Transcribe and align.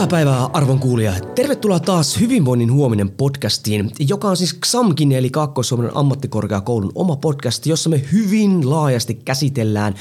Hyvää 0.00 0.08
päivää 0.10 0.50
arvon 0.52 0.78
kuulija. 0.78 1.12
Tervetuloa 1.34 1.80
taas 1.80 2.20
Hyvinvoinnin 2.20 2.72
huominen 2.72 3.10
podcastiin, 3.10 3.90
joka 4.08 4.28
on 4.28 4.36
siis 4.36 4.58
XAMKin 4.60 5.12
eli 5.12 5.30
Kaakkois-Suomen 5.30 5.90
ammattikorkeakoulun 5.94 6.92
oma 6.94 7.16
podcast, 7.16 7.66
jossa 7.66 7.90
me 7.90 8.02
hyvin 8.12 8.70
laajasti 8.70 9.14
käsitellään 9.14 9.94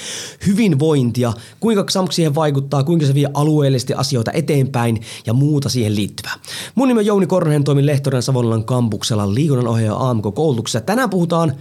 hyvinvointia, 0.48 1.34
kuinka 1.60 1.84
XAMK 1.84 2.12
siihen 2.12 2.36
vaikuttaa, 2.36 2.84
kuinka 2.84 3.06
se 3.06 3.14
vie 3.14 3.30
alueellisesti 3.34 3.94
asioita 3.94 4.32
eteenpäin 4.32 5.02
ja 5.26 5.34
muuta 5.34 5.70
siihen 5.70 5.96
liittyvää. 5.96 6.34
Mun 6.76 6.88
nimi 6.88 7.00
on 7.00 7.06
Jouni 7.06 7.28
Korhonen, 7.28 7.64
toimin 7.64 7.86
lehtorin 7.86 8.22
Savonlinnan 8.22 8.66
kampuksella 8.66 9.34
liikunnanohjaaja 9.34 10.10
AMK-koulutuksessa. 10.10 10.82
Tänään 10.82 11.10
puhutaan 11.10 11.56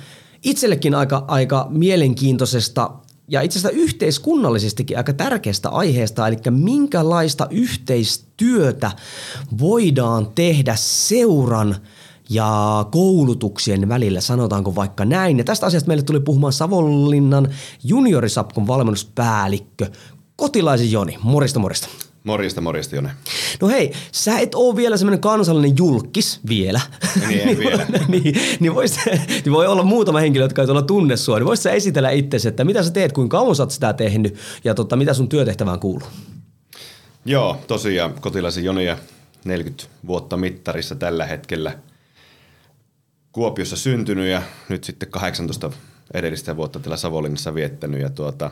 itsellekin 0.44 0.94
aika, 0.94 1.24
aika 1.28 1.66
mielenkiintoisesta 1.70 2.90
ja 3.28 3.40
itse 3.40 3.58
asiassa 3.58 3.78
yhteiskunnallisestikin 3.78 4.96
aika 4.96 5.12
tärkeästä 5.12 5.68
aiheesta, 5.68 6.28
eli 6.28 6.36
minkälaista 6.50 7.46
yhteistyötä 7.50 8.90
voidaan 9.58 10.28
tehdä 10.34 10.74
seuran 10.76 11.76
ja 12.30 12.86
koulutuksien 12.90 13.88
välillä, 13.88 14.20
sanotaanko 14.20 14.74
vaikka 14.74 15.04
näin. 15.04 15.38
Ja 15.38 15.44
tästä 15.44 15.66
asiasta 15.66 15.88
meille 15.88 16.02
tuli 16.02 16.20
puhumaan 16.20 16.52
Savonlinnan 16.52 17.48
juniorisapkon 17.84 18.66
valmennuspäällikkö 18.66 19.90
Kotilaisen 20.36 20.92
Joni. 20.92 21.18
Morista, 21.22 21.58
morista. 21.58 21.88
Morjesta, 22.28 22.60
morjesta 22.60 22.96
Jone. 22.96 23.10
No 23.60 23.68
hei, 23.68 23.92
sä 24.12 24.38
et 24.38 24.54
ole 24.54 24.76
vielä 24.76 24.96
semmoinen 24.96 25.20
kansallinen 25.20 25.78
julkis 25.78 26.40
vielä. 26.48 26.80
Niin, 27.28 27.44
niin 27.46 27.58
vielä. 27.58 27.86
niin, 28.08 28.40
niin, 28.60 28.74
vois, 28.74 28.96
niin 29.44 29.52
voi 29.52 29.66
olla 29.66 29.82
muutama 29.82 30.18
henkilö, 30.18 30.44
jotka 30.44 30.62
ei 30.62 30.66
tuolla 30.66 30.82
tunne 30.82 31.16
sua. 31.16 31.38
Niin 31.38 31.46
voisit 31.46 31.62
sä 31.62 31.70
esitellä 31.70 32.10
itsesi, 32.10 32.48
että 32.48 32.64
mitä 32.64 32.82
sä 32.82 32.90
teet, 32.90 33.12
kuinka 33.12 33.38
kauan 33.38 33.56
sä 33.56 33.62
oot 33.62 33.70
sitä 33.70 33.92
tehnyt 33.92 34.36
ja 34.64 34.74
tota, 34.74 34.96
mitä 34.96 35.14
sun 35.14 35.28
työtehtävään 35.28 35.80
kuuluu? 35.80 36.08
Joo, 37.24 37.56
tosiaan 37.66 38.14
kotilaisen 38.20 38.64
Joni 38.64 38.84
ja 38.84 38.98
40 39.44 39.84
vuotta 40.06 40.36
mittarissa 40.36 40.94
tällä 40.94 41.26
hetkellä. 41.26 41.78
Kuopiossa 43.32 43.76
syntynyt 43.76 44.28
ja 44.28 44.42
nyt 44.68 44.84
sitten 44.84 45.10
18 45.10 45.70
edellistä 46.14 46.56
vuotta 46.56 46.80
täällä 46.80 46.96
Savonlinnassa 46.96 47.54
viettänyt. 47.54 48.00
Ja 48.00 48.10
tuota, 48.10 48.50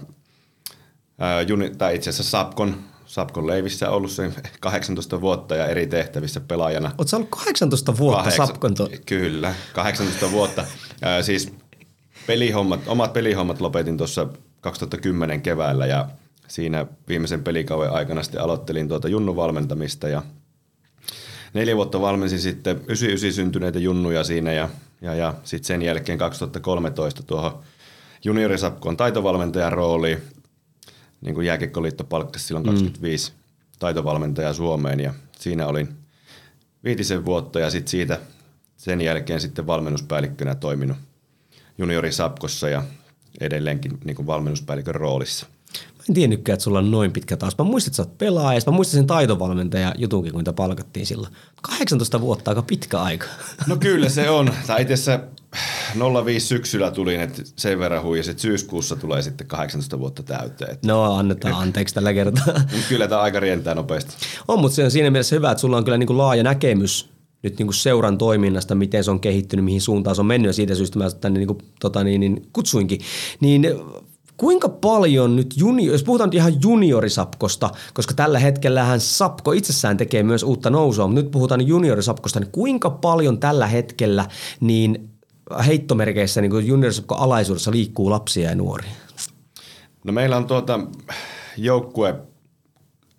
ää, 1.19 1.43
juni, 1.43 1.71
tai 1.71 1.95
itse 1.95 2.11
asiassa 2.11 2.31
Sapkon 2.31 2.96
Sapkon 3.07 3.47
leivissä 3.47 3.91
ollut 3.91 4.11
sen 4.11 4.35
18 4.61 5.21
vuotta 5.21 5.57
ja 5.57 5.67
eri 5.67 5.87
tehtävissä 5.87 6.41
pelaajana. 6.41 6.93
Oletko 6.99 7.17
ollut 7.17 7.31
18 7.31 7.99
vuotta 7.99 8.23
Kahdeksan, 8.23 8.47
Sapkon? 8.47 8.75
To- 8.75 8.91
kyllä, 9.07 9.55
18 9.73 10.31
vuotta. 10.31 10.61
Äh, 10.61 11.23
siis 11.23 11.53
pelihommat, 12.27 12.81
omat 12.87 13.13
pelihommat 13.13 13.61
lopetin 13.61 13.97
tuossa 13.97 14.27
2010 14.61 15.43
keväällä 15.43 15.87
ja 15.87 16.09
siinä 16.49 16.87
viimeisen 17.09 17.45
pelikauden 17.45 17.93
aikana 17.93 18.23
sitten 18.23 18.41
aloittelin 18.41 18.89
tuota 18.89 19.09
junnuvalmentamista 19.09 20.09
ja 20.09 20.23
neljä 21.55 21.77
vuotta 21.77 22.01
valmensin 22.01 22.39
sitten 22.41 22.77
99 22.77 23.33
syntyneitä 23.33 23.79
junnuja 23.79 24.25
siinä 24.25 24.53
ja, 24.53 24.69
ja, 25.01 25.15
ja 25.15 25.35
sitten 25.45 25.67
sen 25.67 25.83
jälkeen 25.83 26.19
2013 26.19 27.23
tuohon 27.23 27.59
juniorisapkon 28.25 28.97
taitovalmentajan 28.97 29.73
rooliin 29.73 30.23
niin 31.21 31.35
kuin 31.35 31.47
Jääkiekkoliitto 31.47 32.05
palkkasi 32.05 32.47
silloin 32.47 32.67
25 32.67 33.33
mm. 33.33 33.39
taitovalmentajaa 33.79 34.53
Suomeen 34.53 35.01
ja 35.01 35.15
siinä 35.39 35.67
olin 35.67 35.89
viitisen 36.85 37.25
vuotta 37.25 37.61
ja 37.61 37.71
sitten 37.71 37.91
siitä 37.91 38.21
sen 38.77 39.01
jälkeen 39.01 39.41
sitten 39.41 39.67
valmennuspäällikkönä 39.67 40.55
toiminut 40.55 40.97
juniori 41.79 42.13
Sapkossa 42.13 42.69
ja 42.69 42.83
edelleenkin 43.41 43.99
niin 44.05 44.17
kuin 44.17 44.27
valmennuspäällikön 44.27 44.95
roolissa. 44.95 45.47
Mä 45.99 46.05
en 46.09 46.15
tiennytkään, 46.15 46.55
että 46.55 46.65
sulla 46.65 46.79
on 46.79 46.91
noin 46.91 47.13
pitkä 47.13 47.37
taas. 47.37 47.59
Mä 47.59 47.65
muistin, 47.65 47.91
että 47.91 47.97
sä 47.97 48.03
oot 48.03 48.19
pelaaja. 48.19 48.61
Mä 48.67 48.73
muistin 48.73 48.99
sen 48.99 49.07
taitovalmentaja 49.07 49.95
jutunkin, 49.99 50.33
kun 50.33 50.39
niitä 50.39 50.53
palkattiin 50.53 51.07
silloin. 51.07 51.33
18 51.63 52.21
vuotta, 52.21 52.51
aika 52.51 52.63
pitkä 52.63 53.01
aika. 53.01 53.27
No 53.67 53.77
kyllä 53.77 54.09
se 54.09 54.31
on. 54.31 54.51
Tai 54.67 54.83
itse 54.83 55.21
05 56.25 56.47
syksyllä 56.47 56.91
tulin, 56.91 57.21
että 57.21 57.43
sen 57.57 57.79
verran 57.79 58.03
huijasin, 58.03 58.31
että 58.31 58.43
syyskuussa 58.43 58.97
tulee 58.97 59.23
sitten 59.23 59.47
18 59.47 59.99
vuotta 59.99 60.23
täyteen. 60.23 60.79
No 60.85 61.15
annetaan 61.15 61.55
anteeksi 61.55 61.95
tällä 61.95 62.13
kertaa. 62.15 62.55
kyllä 62.89 63.09
tämä 63.09 63.21
aika 63.21 63.41
rientää 63.41 63.75
nopeasti. 63.75 64.17
On, 64.49 64.61
mutta 64.61 64.75
se 64.75 64.85
on 64.85 64.91
siinä 64.91 65.11
mielessä 65.11 65.37
hyvä, 65.37 65.51
että 65.51 65.61
sulla 65.61 65.77
on 65.77 65.85
kyllä 65.85 65.99
niin 65.99 66.07
kuin 66.07 66.19
laaja 66.19 66.43
näkemys 66.43 67.17
nyt 67.43 67.59
niin 67.59 67.67
kuin 67.67 67.75
seuran 67.75 68.19
toiminnasta, 68.19 68.75
miten 68.75 69.05
se 69.05 69.11
on 69.11 69.21
kehittynyt, 69.21 69.65
mihin 69.65 69.81
suuntaan 69.81 70.17
se 70.17 70.23
on 70.23 70.27
mennyt 70.27 70.49
ja 70.49 70.53
siitä 70.53 70.75
syystä 70.75 70.99
mä 70.99 71.11
tänne 71.11 71.39
niin 71.39 71.47
kuin, 71.47 71.59
tota, 71.81 72.05
niin, 72.05 72.21
niin, 72.21 72.49
kutsuinkin. 72.53 73.01
Niin 73.41 73.67
Kuinka 74.37 74.69
paljon 74.69 75.37
nyt, 75.37 75.55
junior, 75.57 75.93
jos 75.93 76.03
puhutaan 76.03 76.31
ihan 76.33 76.63
juniorisapkosta, 76.63 77.71
koska 77.95 78.15
tällä 78.15 78.39
hetkellähän 78.39 79.01
Sapko 79.01 79.53
itsessään 79.53 79.97
tekee 79.97 80.23
myös 80.23 80.43
uutta 80.43 80.71
nousua, 80.71 81.07
mutta 81.07 81.23
nyt 81.23 81.31
puhutaan 81.31 81.67
juniorisapkosta, 81.67 82.41
niin 82.41 82.51
kuinka 82.53 82.91
paljon 82.91 83.39
tällä 83.39 83.67
hetkellä 83.67 84.27
niin 84.61 85.11
heittomerkeissä 85.67 86.41
niin 86.41 86.67
juniorisapko 86.67 87.15
alaisuudessa 87.15 87.71
liikkuu 87.71 88.11
lapsia 88.11 88.49
ja 88.49 88.55
nuoria? 88.55 88.91
No 90.05 90.13
meillä 90.13 90.37
on 90.37 90.47
tuota 90.47 90.81
joukkue 91.57 92.15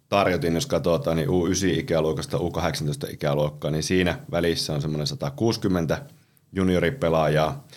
tarjotin, 0.10 0.56
jos 0.56 0.66
katsotaan, 0.66 1.18
niin 1.18 1.30
U9-ikäluokasta 1.30 2.38
U18-ikäluokkaa, 2.38 3.72
niin 3.72 3.84
siinä 3.84 4.20
välissä 4.32 4.74
on 4.74 4.82
semmoinen 4.82 5.08
160 5.08 6.06
junioripelaajaa. 6.52 7.68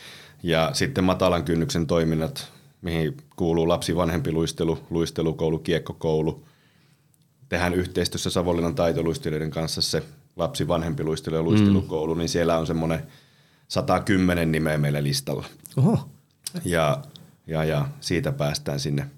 Ja 0.43 0.71
sitten 0.73 1.05
matalan 1.05 1.45
kynnyksen 1.45 1.87
toiminnat 1.87 2.49
mihin 2.83 3.17
kuuluu 3.37 3.69
lapsi 3.69 3.97
vanhempi 3.97 4.33
luistelu, 4.33 4.79
luistelukoulu, 4.91 5.59
kiekkokoulu. 5.59 6.45
Tehdään 7.49 7.75
yhteistyössä 7.75 8.31
Savonlinnan 8.31 8.75
taitoluistelijoiden 8.75 9.51
kanssa 9.51 9.83
se 9.83 10.03
lapsi 10.37 10.69
vanhempi 10.69 11.05
luistelu 11.05 11.37
ja 11.37 11.43
luistelukoulu, 11.43 12.15
mm. 12.15 12.19
niin 12.19 12.29
siellä 12.29 12.59
on 12.59 12.67
semmoinen 12.67 13.07
110 13.71 14.53
nimeä 14.53 14.79
meillä 14.79 15.03
listalla. 15.03 15.45
Oho. 15.77 16.09
Ja, 16.65 17.03
ja, 17.47 17.65
ja 17.65 17.89
siitä 18.01 18.33
päästään 18.33 18.81
sinne 18.81 19.11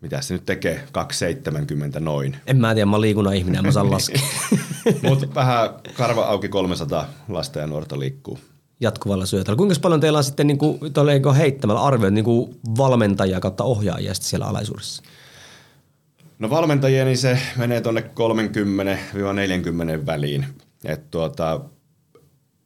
mitä 0.00 0.20
se 0.20 0.34
nyt 0.34 0.46
tekee, 0.46 0.84
270 0.92 2.00
noin. 2.00 2.36
En 2.46 2.56
mä 2.56 2.74
tiedä, 2.74 2.86
mä 2.86 3.00
liikunnan 3.00 3.34
ihminen, 3.34 3.64
mä 3.64 3.72
saan 3.72 3.90
laskea. 3.90 4.22
Mutta 5.08 5.34
vähän 5.34 5.70
karva 5.94 6.24
auki 6.24 6.48
300 6.48 7.08
lasta 7.28 7.58
ja 7.58 7.66
nuorta 7.66 7.98
liikkuu 7.98 8.38
jatkuvalla 8.80 9.26
syötöllä. 9.26 9.56
Kuinka 9.56 9.74
paljon 9.82 10.00
teillä 10.00 10.18
on 10.18 10.24
sitten 10.24 10.46
niin 10.46 10.58
kuin, 10.58 10.78
heittämällä 11.36 11.82
arvioit 11.82 12.14
niin 12.14 12.24
kuin 12.24 12.60
valmentajia 12.78 13.40
kautta 13.40 13.64
ohjaajia 13.64 14.14
siellä 14.14 14.46
alaisuudessa? 14.46 15.02
No 16.38 16.50
valmentajia, 16.50 17.04
niin 17.04 17.18
se 17.18 17.38
menee 17.56 17.80
tuonne 17.80 18.00
30-40 20.02 20.06
väliin. 20.06 20.46
Et 20.84 21.10
tuota, 21.10 21.60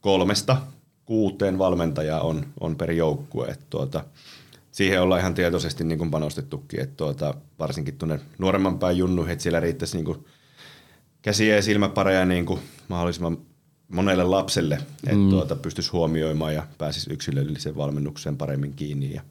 kolmesta 0.01 0.57
kuuteen 1.07 1.59
valmentajaa 1.59 2.21
on, 2.21 2.47
on 2.61 2.77
per 2.77 2.91
joukkue. 2.91 3.47
Et 3.47 3.61
tuota, 3.71 4.05
siihen 4.73 5.03
ollaan 5.03 5.21
ihan 5.21 5.35
tietoisesti 5.35 5.85
niin 5.85 5.99
kuin 5.99 6.11
panostettukin, 6.11 6.81
että 6.81 6.97
tuota, 6.97 7.35
varsinkin 7.59 7.99
tuonne 7.99 8.21
nuoremman 8.39 8.79
päin 8.79 8.97
junnuihin, 8.97 9.33
että 9.33 9.43
siellä 9.43 9.61
riittäisi 9.61 9.97
niin 9.97 10.05
kuin 10.05 10.27
käsiä 11.23 11.57
ja 11.57 11.63
silmäpareja 11.63 12.25
niin 12.25 12.47
kuin 12.47 12.61
mahdollisimman 12.89 13.39
monelle 13.89 14.25
lapselle, 14.25 14.75
että 14.75 15.17
mm. 15.17 15.31
tuota, 15.31 15.57
pystyisi 15.57 15.91
huomioimaan 15.91 16.55
ja 16.55 16.67
pääsisi 16.79 17.13
yksilölliseen 17.13 17.77
valmennukseen 17.77 18.37
paremmin 18.37 18.75
kiinni. 18.75 19.15
Ja 19.15 19.23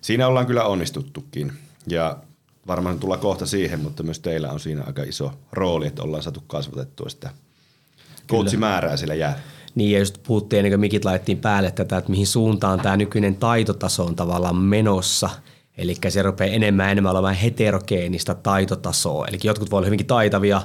siinä 0.00 0.26
ollaan 0.26 0.46
kyllä 0.46 0.64
onnistuttukin 0.64 1.52
ja 1.86 2.16
varmaan 2.66 2.98
tulla 2.98 3.16
kohta 3.16 3.46
siihen, 3.46 3.80
mutta 3.80 4.02
myös 4.02 4.18
teillä 4.20 4.50
on 4.50 4.60
siinä 4.60 4.82
aika 4.86 5.02
iso 5.02 5.32
rooli, 5.52 5.86
että 5.86 6.02
ollaan 6.02 6.22
saatu 6.22 6.42
kasvatettua 6.46 7.08
sitä 7.08 7.30
coachimäärää 8.28 8.96
sillä 8.96 9.14
jää. 9.14 9.38
Niin 9.74 9.92
ja 9.92 9.98
just 9.98 10.22
puhuttiin 10.26 10.58
ennen 10.58 10.72
kuin 10.72 10.80
mikit 10.80 11.04
laitettiin 11.04 11.38
päälle 11.38 11.70
tätä, 11.70 11.96
että 11.96 12.10
mihin 12.10 12.26
suuntaan 12.26 12.80
tämä 12.80 12.96
nykyinen 12.96 13.36
taitotaso 13.36 14.04
on 14.04 14.16
tavallaan 14.16 14.56
menossa. 14.56 15.30
Eli 15.78 15.94
se 16.08 16.22
rupeaa 16.22 16.54
enemmän 16.54 16.86
ja 16.86 16.90
enemmän 16.90 17.12
olemaan 17.12 17.34
heterogeenista 17.34 18.34
taitotasoa. 18.34 19.26
Eli 19.26 19.38
jotkut 19.44 19.70
voi 19.70 19.78
olla 19.78 19.86
hyvinkin 19.86 20.06
taitavia, 20.06 20.62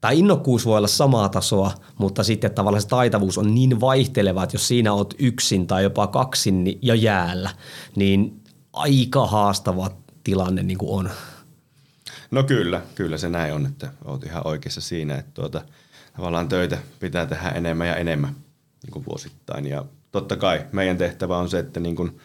tai 0.00 0.18
innokkuus 0.18 0.66
voi 0.66 0.78
olla 0.78 0.88
samaa 0.88 1.28
tasoa, 1.28 1.72
mutta 1.98 2.24
sitten 2.24 2.50
tavallaan 2.50 2.82
se 2.82 2.88
taitavuus 2.88 3.38
on 3.38 3.54
niin 3.54 3.80
vaihteleva, 3.80 4.42
että 4.42 4.54
jos 4.54 4.68
siinä 4.68 4.92
oot 4.92 5.14
yksin 5.18 5.66
tai 5.66 5.82
jopa 5.82 6.06
kaksin 6.06 6.78
ja 6.82 6.94
jäällä, 6.94 7.50
niin 7.96 8.40
aika 8.72 9.26
haastava 9.26 9.90
tilanne 10.24 10.62
niin 10.62 10.78
kuin 10.78 10.90
on. 10.90 11.10
No 12.30 12.42
kyllä, 12.42 12.82
kyllä 12.94 13.18
se 13.18 13.28
näin 13.28 13.54
on, 13.54 13.66
että 13.66 13.92
oot 14.04 14.24
ihan 14.24 14.46
oikeassa 14.46 14.80
siinä, 14.80 15.14
että 15.14 15.30
tuota, 15.34 15.62
tavallaan 16.16 16.48
töitä 16.48 16.78
pitää 17.00 17.26
tehdä 17.26 17.48
enemmän 17.48 17.88
ja 17.88 17.96
enemmän 17.96 18.36
niin 18.82 18.92
kuin 18.92 19.04
vuosittain. 19.06 19.66
Ja 19.66 19.84
totta 20.12 20.36
kai 20.36 20.66
meidän 20.72 20.98
tehtävä 20.98 21.38
on 21.38 21.48
se, 21.48 21.58
että 21.58 21.80
niin 21.80 21.96
kuin 21.96 22.20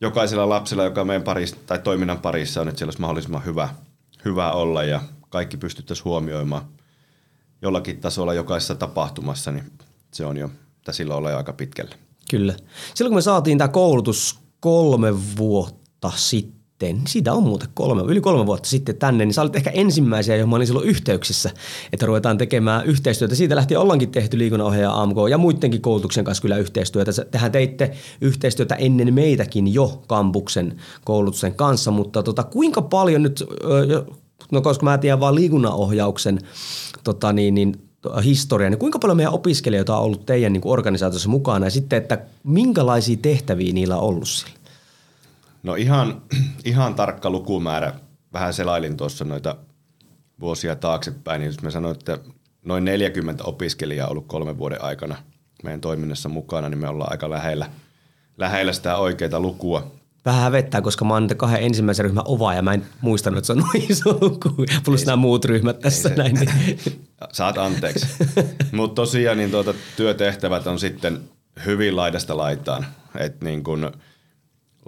jokaisella 0.00 0.48
lapsella, 0.48 0.84
joka 0.84 1.04
meidän 1.04 1.22
parissa, 1.22 1.56
tai 1.66 1.78
toiminnan 1.78 2.18
parissa 2.18 2.60
on, 2.60 2.68
että 2.68 2.78
siellä 2.78 2.90
olisi 2.90 3.00
mahdollisimman 3.00 3.44
hyvä, 3.44 3.68
hyvä 4.24 4.52
olla 4.52 4.84
ja 4.84 5.00
kaikki 5.28 5.56
pystyttäisiin 5.56 6.04
huomioimaan 6.04 6.64
jollakin 7.62 8.00
tasolla 8.00 8.34
jokaisessa 8.34 8.74
tapahtumassa, 8.74 9.50
niin 9.52 9.72
se 10.12 10.26
on 10.26 10.36
jo, 10.36 10.50
että 10.76 10.92
silloin 10.92 11.30
jo 11.30 11.36
aika 11.36 11.52
pitkällä. 11.52 11.94
Kyllä. 12.30 12.54
Silloin 12.94 13.10
kun 13.10 13.18
me 13.18 13.22
saatiin 13.22 13.58
tämä 13.58 13.68
koulutus 13.68 14.38
kolme 14.60 15.36
vuotta 15.36 16.12
sitten, 16.16 16.57
siitä 17.06 17.32
on 17.32 17.42
muuten 17.42 17.68
kolme, 17.74 18.02
yli 18.02 18.20
kolme 18.20 18.46
vuotta 18.46 18.68
sitten 18.68 18.96
tänne, 18.96 19.24
niin 19.24 19.34
sä 19.34 19.42
olit 19.42 19.56
ehkä 19.56 19.70
ensimmäisiä, 19.70 20.36
johon 20.36 20.50
mä 20.50 20.56
olin 20.56 20.66
silloin 20.66 20.88
yhteyksissä, 20.88 21.50
että 21.92 22.06
ruvetaan 22.06 22.38
tekemään 22.38 22.86
yhteistyötä. 22.86 23.34
Siitä 23.34 23.56
lähti 23.56 23.76
ollaankin 23.76 24.10
tehty 24.10 24.38
liikunnanohjaaja 24.38 25.02
AMK 25.02 25.16
ja 25.30 25.38
muidenkin 25.38 25.80
koulutuksen 25.80 26.24
kanssa 26.24 26.42
kyllä 26.42 26.56
yhteistyötä. 26.56 27.10
Tehän 27.30 27.52
teitte 27.52 27.90
yhteistyötä 28.20 28.74
ennen 28.74 29.14
meitäkin 29.14 29.74
jo 29.74 30.02
kampuksen 30.06 30.76
koulutuksen 31.04 31.54
kanssa, 31.54 31.90
mutta 31.90 32.22
tota, 32.22 32.44
kuinka 32.44 32.82
paljon 32.82 33.22
nyt, 33.22 33.44
no 34.52 34.60
koska 34.60 34.84
mä 34.84 34.98
tiedän 34.98 35.20
vaan 35.20 35.34
liikunnanohjauksen 35.34 36.38
tota 37.04 37.32
niin, 37.32 37.54
niin, 37.54 37.74
historia, 38.24 38.70
niin 38.70 38.78
kuinka 38.78 38.98
paljon 38.98 39.16
meidän 39.16 39.32
opiskelijoita 39.32 39.96
on 39.96 40.04
ollut 40.04 40.26
teidän 40.26 40.52
niin 40.52 40.62
organisaatiossa 40.64 41.28
mukana 41.28 41.66
ja 41.66 41.70
sitten, 41.70 41.96
että 41.96 42.18
minkälaisia 42.44 43.16
tehtäviä 43.22 43.72
niillä 43.72 43.96
on 43.96 44.02
ollut 44.02 44.28
sillä? 44.28 44.57
No 45.62 45.74
ihan, 45.74 46.22
ihan 46.64 46.94
tarkka 46.94 47.30
lukumäärä. 47.30 47.92
Vähän 48.32 48.54
selailin 48.54 48.96
tuossa 48.96 49.24
noita 49.24 49.56
vuosia 50.40 50.76
taaksepäin, 50.76 51.40
niin 51.40 51.46
jos 51.46 51.62
mä 51.62 51.70
sanoin, 51.70 51.96
että 51.96 52.18
noin 52.64 52.84
40 52.84 53.44
opiskelijaa 53.44 54.06
on 54.06 54.10
ollut 54.10 54.26
kolmen 54.26 54.58
vuoden 54.58 54.84
aikana 54.84 55.16
meidän 55.62 55.80
toiminnassa 55.80 56.28
mukana, 56.28 56.68
niin 56.68 56.78
me 56.78 56.88
ollaan 56.88 57.12
aika 57.12 57.30
lähellä, 57.30 57.66
lähellä 58.38 58.72
sitä 58.72 58.96
oikeaa 58.96 59.40
lukua. 59.40 59.90
Vähän 60.24 60.42
hävettää, 60.42 60.80
koska 60.80 61.04
mä 61.04 61.14
oon 61.14 61.28
kahden 61.36 61.62
ensimmäisen 61.62 62.04
ryhmän 62.04 62.24
ova 62.26 62.54
ja 62.54 62.62
mä 62.62 62.74
en 62.74 62.86
muistanut, 63.00 63.38
että 63.38 63.46
se 63.46 63.52
on 63.52 63.58
noin 63.58 63.90
iso 63.90 64.18
luku. 64.20 64.54
Plus 64.84 65.06
nämä 65.06 65.16
muut 65.16 65.44
ryhmät 65.44 65.78
tässä 65.78 66.08
näin. 66.08 66.34
Niin. 66.34 66.80
Saat 67.32 67.58
anteeksi. 67.58 68.06
Mutta 68.72 68.94
tosiaan 68.94 69.38
niin 69.38 69.50
tuota, 69.50 69.74
työtehtävät 69.96 70.66
on 70.66 70.78
sitten 70.78 71.20
hyvin 71.66 71.96
laidasta 71.96 72.36
laitaan. 72.36 72.86
Et 73.18 73.40
niin 73.40 73.64
kun, 73.64 73.92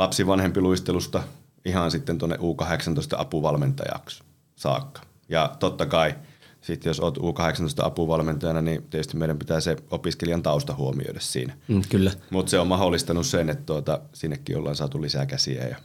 lapsivanhempiluistelusta 0.00 1.22
ihan 1.64 1.90
sitten 1.90 2.18
tuonne 2.18 2.36
U18 2.36 3.18
apuvalmentajaksi 3.18 4.22
saakka. 4.56 5.00
Ja 5.28 5.56
totta 5.58 5.86
kai 5.86 6.14
sitten 6.60 6.90
jos 6.90 7.00
olet 7.00 7.18
U18 7.18 7.84
apuvalmentajana, 7.84 8.62
niin 8.62 8.82
tietysti 8.82 9.16
meidän 9.16 9.38
pitää 9.38 9.60
se 9.60 9.76
opiskelijan 9.90 10.42
tausta 10.42 10.74
huomioida 10.74 11.20
siinä. 11.20 11.56
Mm, 11.68 11.82
kyllä. 11.88 12.12
Mutta 12.30 12.50
se 12.50 12.58
on 12.58 12.66
mahdollistanut 12.66 13.26
sen, 13.26 13.50
että 13.50 13.64
tuota, 13.66 14.00
sinnekin 14.12 14.58
ollaan 14.58 14.76
saatu 14.76 15.02
lisää 15.02 15.26
käsiä. 15.26 15.68
Ja, 15.68 15.76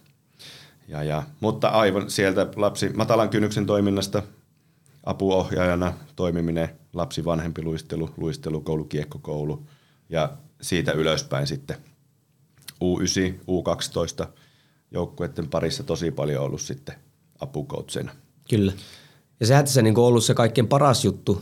ja, 0.87 1.03
ja, 1.03 1.23
mutta 1.39 1.67
aivan 1.67 2.09
sieltä 2.09 2.47
lapsi 2.55 2.89
matalan 2.89 3.29
kynnyksen 3.29 3.65
toiminnasta 3.65 4.23
apuohjaajana 5.03 5.93
toimiminen, 6.15 6.69
lapsi 6.93 7.25
vanhempi 7.25 7.63
luistelu, 7.63 8.09
luistelukoulu, 8.17 8.83
kiekkokoulu 8.83 9.67
ja 10.09 10.31
siitä 10.61 10.91
ylöspäin 10.91 11.47
sitten– 11.47 11.77
U9, 12.83 13.33
U12 13.33 14.27
joukkueiden 14.91 15.47
parissa 15.47 15.83
tosi 15.83 16.11
paljon 16.11 16.43
ollut 16.43 16.61
sitten 16.61 16.95
apukoutsena. 17.39 18.11
Kyllä. 18.49 18.73
Ja 19.39 19.45
sehän 19.45 19.65
tässä 19.65 19.81
niin 19.81 19.99
ollut 19.99 20.23
se 20.23 20.33
kaikkein 20.33 20.67
paras 20.67 21.05
juttu, 21.05 21.41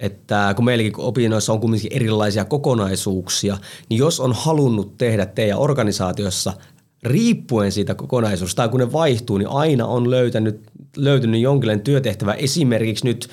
että 0.00 0.52
kun 0.56 0.64
meilläkin 0.64 0.92
opinnoissa 0.96 1.52
on 1.52 1.60
kuitenkin 1.60 1.92
erilaisia 1.92 2.44
kokonaisuuksia, 2.44 3.58
niin 3.88 3.98
jos 3.98 4.20
on 4.20 4.32
halunnut 4.32 4.96
tehdä 4.98 5.26
teidän 5.26 5.58
organisaatiossa 5.58 6.52
riippuen 7.02 7.72
siitä 7.72 7.94
kokonaisuudesta 7.94 8.56
tai 8.56 8.68
kun 8.68 8.80
ne 8.80 8.92
vaihtuu, 8.92 9.38
niin 9.38 9.48
aina 9.48 9.86
on 9.86 10.10
löytänyt, 10.10 10.60
löytynyt 10.96 11.40
jonkinlainen 11.40 11.84
työtehtävä. 11.84 12.32
Esimerkiksi 12.32 13.04
nyt 13.04 13.28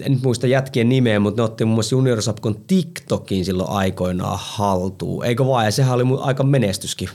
en 0.00 0.12
nyt 0.12 0.22
muista 0.22 0.46
jätkien 0.46 0.88
nimeä, 0.88 1.20
mutta 1.20 1.42
ne 1.42 1.44
otti 1.44 1.64
muun 1.64 1.74
muassa 1.74 1.96
Junior 1.96 2.22
Sapkon 2.22 2.60
TikTokin 2.66 3.44
silloin 3.44 3.70
aikoinaan 3.70 4.38
haltuun. 4.40 5.24
Eikö 5.24 5.46
vaan? 5.46 5.64
Ja 5.64 5.70
sehän 5.70 5.94
oli 5.94 6.04
aika 6.20 6.42
menestyskin, 6.42 7.08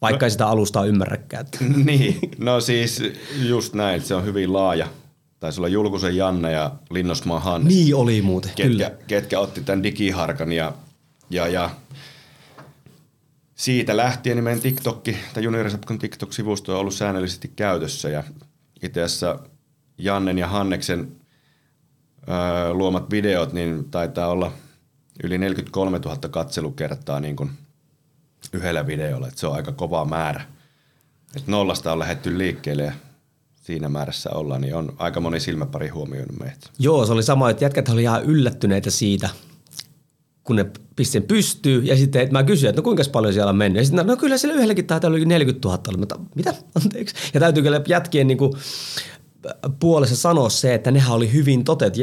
vaikka 0.00 0.24
no, 0.24 0.26
ei 0.26 0.30
sitä 0.30 0.46
alusta 0.46 0.84
ymmärräkään. 0.84 1.46
niin, 1.84 2.18
no 2.38 2.60
siis 2.60 3.02
just 3.42 3.74
näin, 3.74 4.02
se 4.02 4.14
on 4.14 4.24
hyvin 4.24 4.52
laaja. 4.52 4.86
Taisi 5.40 5.60
olla 5.60 5.68
Julkusen 5.68 6.16
Janne 6.16 6.52
ja 6.52 6.72
Linnosmaan 6.90 7.42
Hannes. 7.42 7.74
Niin 7.74 7.94
oli 7.94 8.22
muuten, 8.22 8.50
ketkä, 8.54 8.70
kyllä. 8.70 8.90
Ketkä 9.06 9.40
otti 9.40 9.60
tämän 9.60 9.82
digiharkan 9.82 10.52
ja, 10.52 10.72
ja, 11.30 11.48
ja 11.48 11.70
siitä 13.54 13.96
lähtien 13.96 14.36
niin 14.36 14.44
meidän 14.44 14.62
TikTokki, 14.62 15.16
tai 15.34 15.42
Junior 15.42 15.70
Sapkon 15.70 15.98
TikTok-sivusto 15.98 16.72
on 16.72 16.80
ollut 16.80 16.94
säännöllisesti 16.94 17.52
käytössä 17.56 18.08
ja 18.08 18.24
itse 18.82 19.02
asiassa 19.02 19.38
Jannen 19.98 20.38
ja 20.38 20.48
Hanneksen 20.48 21.19
luomat 22.72 23.10
videot, 23.10 23.52
niin 23.52 23.90
taitaa 23.90 24.28
olla 24.28 24.52
yli 25.24 25.38
43 25.38 25.98
000 25.98 26.16
katselukertaa 26.16 27.20
niin 27.20 27.36
kuin 27.36 27.50
yhdellä 28.52 28.86
videolla. 28.86 29.28
että 29.28 29.40
se 29.40 29.46
on 29.46 29.54
aika 29.54 29.72
kova 29.72 30.04
määrä. 30.04 30.42
Et 31.36 31.46
nollasta 31.46 31.92
on 31.92 31.98
lähetty 31.98 32.38
liikkeelle 32.38 32.82
ja 32.82 32.92
siinä 33.54 33.88
määrässä 33.88 34.30
ollaan, 34.30 34.60
niin 34.60 34.74
on 34.74 34.92
aika 34.98 35.20
moni 35.20 35.40
silmäpari 35.40 35.88
huomioinut 35.88 36.38
meitä. 36.38 36.70
Joo, 36.78 37.06
se 37.06 37.12
oli 37.12 37.22
sama, 37.22 37.50
että 37.50 37.64
jätkät 37.64 37.88
oli 37.88 38.02
ihan 38.02 38.24
yllättyneitä 38.24 38.90
siitä, 38.90 39.28
kun 40.44 40.56
ne 40.56 40.66
pistin 40.96 41.22
pystyy. 41.22 41.82
Ja 41.82 41.96
sitten 41.96 42.22
että 42.22 42.32
mä 42.32 42.42
kysyin, 42.42 42.70
että 42.70 42.80
no 42.80 42.84
kuinka 42.84 43.02
paljon 43.12 43.34
siellä 43.34 43.50
on 43.50 43.56
mennyt. 43.56 43.80
Ja 43.80 43.84
sitten 43.84 44.06
no 44.06 44.16
kyllä 44.16 44.38
siellä 44.38 44.54
yhdelläkin 44.54 44.86
taitaa 44.86 45.08
olla 45.08 45.18
40 45.18 45.68
000. 45.68 45.80
Mutta 45.98 46.18
mitä? 46.34 46.54
Anteeksi. 46.74 47.14
Ja 47.34 47.40
täytyy 47.40 47.62
kyllä 47.62 47.80
jätkien 47.88 48.26
niin 48.26 48.38
kuin 48.38 48.52
puolessa 49.80 50.16
sanoa 50.16 50.48
se, 50.48 50.74
että 50.74 50.90
nehän 50.90 51.12
oli 51.12 51.32
hyvin 51.32 51.64
totet. 51.64 51.94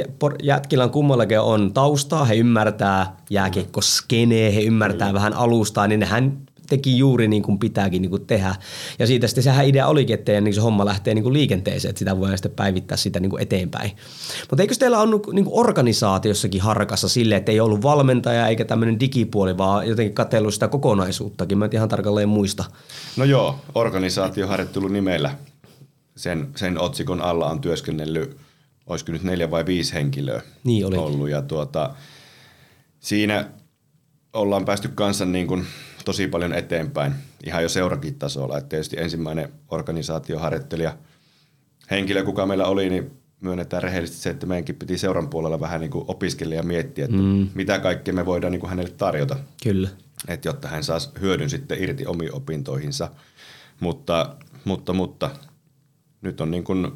Jätkillä 0.44 0.84
on 0.84 0.90
kummallakin 0.90 1.40
on 1.40 1.74
taustaa, 1.74 2.26
he 2.26 2.36
ymmärtää 2.36 3.18
jääkiekko 3.30 3.82
skenee, 3.82 4.56
he 4.56 4.62
ymmärtää 4.62 5.14
vähän 5.14 5.34
alustaa, 5.34 5.88
niin 5.88 6.04
hän 6.04 6.38
teki 6.70 6.98
juuri 6.98 7.28
niin 7.28 7.44
kuin 7.44 7.60
pitääkin 7.60 8.02
niin 8.02 8.10
kuin 8.10 8.26
tehdä. 8.26 8.56
Ja 9.00 9.08
siitä 9.08 9.28
sitten 9.28 9.44
sehän 9.44 9.68
idea 9.68 9.88
olikin, 9.88 10.14
että 10.14 10.42
niin 10.42 10.54
se 10.54 10.62
homma 10.62 10.86
lähtee 10.86 11.14
niin 11.14 11.24
kuin 11.24 11.34
liikenteeseen, 11.34 11.90
että 11.90 12.00
sitä 12.00 12.20
voidaan 12.20 12.38
sitten 12.38 12.52
päivittää 12.52 12.98
sitä 12.98 13.20
niin 13.20 13.30
kuin 13.30 13.42
eteenpäin. 13.42 13.92
Mutta 14.50 14.64
eikö 14.64 14.76
teillä 14.80 15.02
ollut 15.02 15.28
niin 15.34 15.46
kuin 15.46 15.60
organisaatiossakin 15.60 16.62
harkassa 16.62 17.10
sille, 17.10 17.36
että 17.36 17.52
ei 17.52 17.60
ollut 17.60 17.84
valmentaja 17.84 18.48
eikä 18.48 18.66
tämmöinen 18.66 19.00
digipuoli, 19.00 19.58
vaan 19.58 19.88
jotenkin 19.88 20.16
katsellut 20.16 20.54
sitä 20.54 20.68
kokonaisuuttakin? 20.68 21.58
Mä 21.58 21.66
en 21.66 21.72
ihan 21.74 21.90
tarkalleen 21.90 22.30
muista. 22.30 22.64
No 23.18 23.24
joo, 23.24 23.56
organisaatioharjoittelu 23.76 24.88
nimellä 24.88 25.36
sen, 26.18 26.48
sen 26.56 26.80
otsikon 26.80 27.22
alla 27.22 27.50
on 27.50 27.62
työskennellyt, 27.62 28.38
olisiko 28.88 29.12
nyt 29.12 29.24
neljä 29.24 29.52
vai 29.52 29.66
viisi 29.66 29.94
henkilöä 29.94 30.42
niin 30.64 30.86
oli. 30.86 30.98
ollut. 30.98 31.30
Ja 31.30 31.42
tuota, 31.42 31.96
siinä 33.00 33.50
ollaan 34.34 34.66
päästy 34.66 34.88
kanssa 34.88 35.26
niin 35.26 35.48
kuin 35.48 35.66
tosi 36.06 36.28
paljon 36.28 36.54
eteenpäin, 36.54 37.14
ihan 37.46 37.64
jo 37.64 37.70
seurakin 37.70 38.16
tasolla. 38.16 38.58
Et 38.58 38.70
tietysti 38.70 38.98
ensimmäinen 39.00 39.54
organisaatioharjoittelija 39.72 40.98
henkilö, 41.92 42.24
kuka 42.24 42.46
meillä 42.46 42.66
oli, 42.66 42.90
niin 42.90 43.12
myönnetään 43.42 43.84
rehellisesti 43.84 44.22
se, 44.22 44.30
että 44.30 44.46
meidänkin 44.46 44.76
piti 44.76 44.98
seuran 44.98 45.30
puolella 45.30 45.60
vähän 45.60 45.82
niin 45.82 45.92
kuin 45.92 46.06
opiskella 46.08 46.56
ja 46.56 46.64
miettiä, 46.64 47.06
että 47.06 47.18
mm. 47.18 47.50
mitä 47.54 47.80
kaikkea 47.80 48.14
me 48.14 48.26
voidaan 48.26 48.52
niin 48.52 48.60
kuin 48.60 48.70
hänelle 48.70 48.92
tarjota. 48.98 49.38
Kyllä. 49.64 49.90
Että 50.28 50.50
jotta 50.50 50.68
hän 50.68 50.84
saisi 50.84 51.10
hyödyn 51.22 51.50
sitten 51.50 51.84
irti 51.84 52.06
omiin 52.06 52.34
opintoihinsa. 52.34 53.12
Mutta, 53.80 54.36
mutta, 54.66 54.94
mutta 54.94 55.30
nyt 56.22 56.42
on 56.42 56.52
niin 56.52 56.64
kuin, 56.64 56.92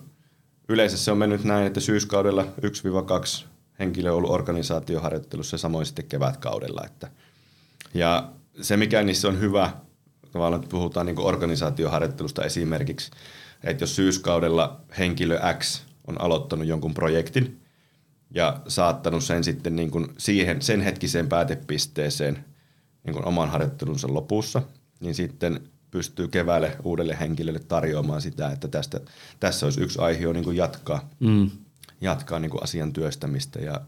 se 0.88 1.12
on 1.12 1.18
mennyt 1.18 1.44
näin, 1.44 1.68
että 1.68 1.80
syyskaudella 1.80 2.44
1-2 2.44 3.46
henkilö 3.80 4.12
on 4.12 4.18
ollut 4.18 4.32
organisaatioharjoittelussa 4.32 5.54
ja 5.56 5.58
samoin 5.58 5.86
sitten 5.86 6.06
kevätkaudella. 6.06 6.82
Että, 6.86 7.12
ja 7.94 8.32
se, 8.62 8.78
mikä 8.78 9.04
niissä 9.04 9.28
on 9.28 9.40
hyvä, 9.40 9.72
tavallaan 10.32 10.64
puhutaan 10.70 11.06
niin 11.06 11.20
organisaatioharjoittelusta 11.20 12.44
esimerkiksi, 12.44 13.12
että 13.64 13.84
jos 13.84 13.96
syyskaudella 13.96 14.82
henkilö 14.98 15.40
X 15.60 15.82
on 16.08 16.22
aloittanut 16.22 16.68
jonkun 16.68 16.94
projektin 16.94 17.62
ja 18.36 18.62
saattanut 18.68 19.24
sen 19.24 19.44
sitten 19.44 19.76
niin 19.76 19.92
kuin 19.92 20.08
siihen, 20.18 20.62
sen 20.62 20.82
hetkiseen 20.82 21.28
päätepisteeseen 21.28 22.46
niin 23.04 23.14
kuin 23.14 23.26
oman 23.26 23.50
harjoittelunsa 23.50 24.14
lopussa, 24.14 24.62
niin 25.00 25.16
sitten 25.16 25.70
pystyy 25.92 26.28
keväälle 26.28 26.78
uudelle 26.84 27.18
henkilölle 27.20 27.60
tarjoamaan 27.60 28.22
sitä, 28.22 28.52
että 28.52 28.68
tästä, 28.68 29.00
tässä 29.40 29.66
olisi 29.66 29.82
yksi 29.82 30.00
aihe 30.00 30.34
niin 30.34 30.44
kuin 30.44 30.58
jatkaa, 30.58 31.10
mm. 31.20 31.52
jatkaa 32.02 32.40
niin 32.40 32.52
kuin 32.52 32.64
asian 32.64 32.94
työstämistä 32.94 33.60
ja 33.60 33.82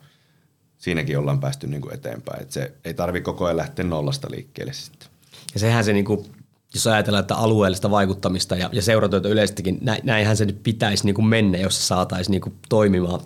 siinäkin 0.78 1.20
ollaan 1.20 1.40
päästy 1.40 1.68
niin 1.68 1.82
kuin 1.82 1.94
eteenpäin. 1.94 2.42
Että 2.42 2.54
se 2.54 2.74
ei 2.86 2.94
tarvi 2.94 3.22
koko 3.22 3.46
ajan 3.46 3.58
lähteä 3.58 3.86
nollasta 3.86 4.28
liikkeelle 4.32 4.74
sitten. 4.74 5.10
Ja 5.54 5.60
sehän 5.60 5.84
se 5.84 5.94
niin 5.94 6.06
kuin 6.06 6.26
jos 6.74 6.88
ajatellaan, 6.88 7.22
että 7.22 7.36
alueellista 7.36 7.92
vaikuttamista 7.92 8.56
ja, 8.56 8.70
ja 8.74 8.82
seuratyötä 8.82 9.30
yleisestikin, 9.30 9.80
näinhän 10.04 10.38
se 10.38 10.46
nyt 10.46 10.64
pitäisi 10.64 11.06
niin 11.06 11.16
kuin 11.16 11.26
mennä, 11.26 11.58
jos 11.58 11.78
se 11.82 11.88
saataisiin 11.88 12.32
niin 12.32 12.42
kuin 12.42 12.56
toimimaan. 12.70 13.22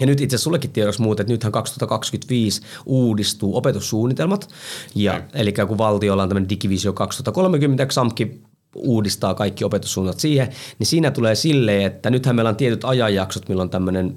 Ja 0.00 0.06
nyt 0.06 0.20
itse 0.20 0.38
sullekin 0.38 0.70
tiedoksi 0.70 1.02
muuten, 1.02 1.24
että 1.24 1.32
nythän 1.32 1.52
2025 1.52 2.62
uudistuu 2.86 3.56
opetussuunnitelmat, 3.56 4.48
ja, 4.94 5.22
eli 5.34 5.52
kun 5.52 5.78
valtiolla 5.78 6.22
on 6.22 6.28
tämmöinen 6.28 6.48
digivisio 6.48 6.92
2030, 6.92 7.86
XAMKi 7.86 8.42
uudistaa 8.76 9.34
kaikki 9.34 9.64
opetussuunnat 9.64 10.20
siihen, 10.20 10.48
niin 10.78 10.86
siinä 10.86 11.10
tulee 11.10 11.34
silleen, 11.34 11.86
että 11.86 12.10
nythän 12.10 12.36
meillä 12.36 12.48
on 12.48 12.56
tietyt 12.56 12.84
ajanjaksot, 12.84 13.48
milloin 13.48 13.70
tämmöinen 13.70 14.16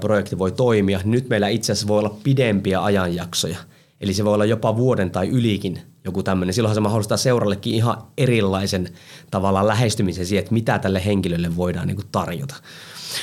projekti 0.00 0.38
voi 0.38 0.52
toimia. 0.52 1.00
Nyt 1.04 1.28
meillä 1.28 1.48
itse 1.48 1.72
asiassa 1.72 1.88
voi 1.88 1.98
olla 1.98 2.16
pidempiä 2.22 2.84
ajanjaksoja. 2.84 3.58
Eli 4.00 4.14
se 4.14 4.24
voi 4.24 4.34
olla 4.34 4.44
jopa 4.44 4.76
vuoden 4.76 5.10
tai 5.10 5.28
ylikin 5.28 5.80
joku 6.04 6.22
tämmöinen. 6.22 6.54
Silloinhan 6.54 6.74
se 6.74 6.80
mahdollistaa 6.80 7.16
seurallekin 7.16 7.74
ihan 7.74 8.02
erilaisen 8.18 8.88
tavallaan 9.30 9.68
lähestymisen 9.68 10.26
siihen, 10.26 10.42
että 10.42 10.54
mitä 10.54 10.78
tälle 10.78 11.04
henkilölle 11.04 11.56
voidaan 11.56 11.86
niin 11.86 11.96
kuin 11.96 12.08
tarjota. 12.12 12.54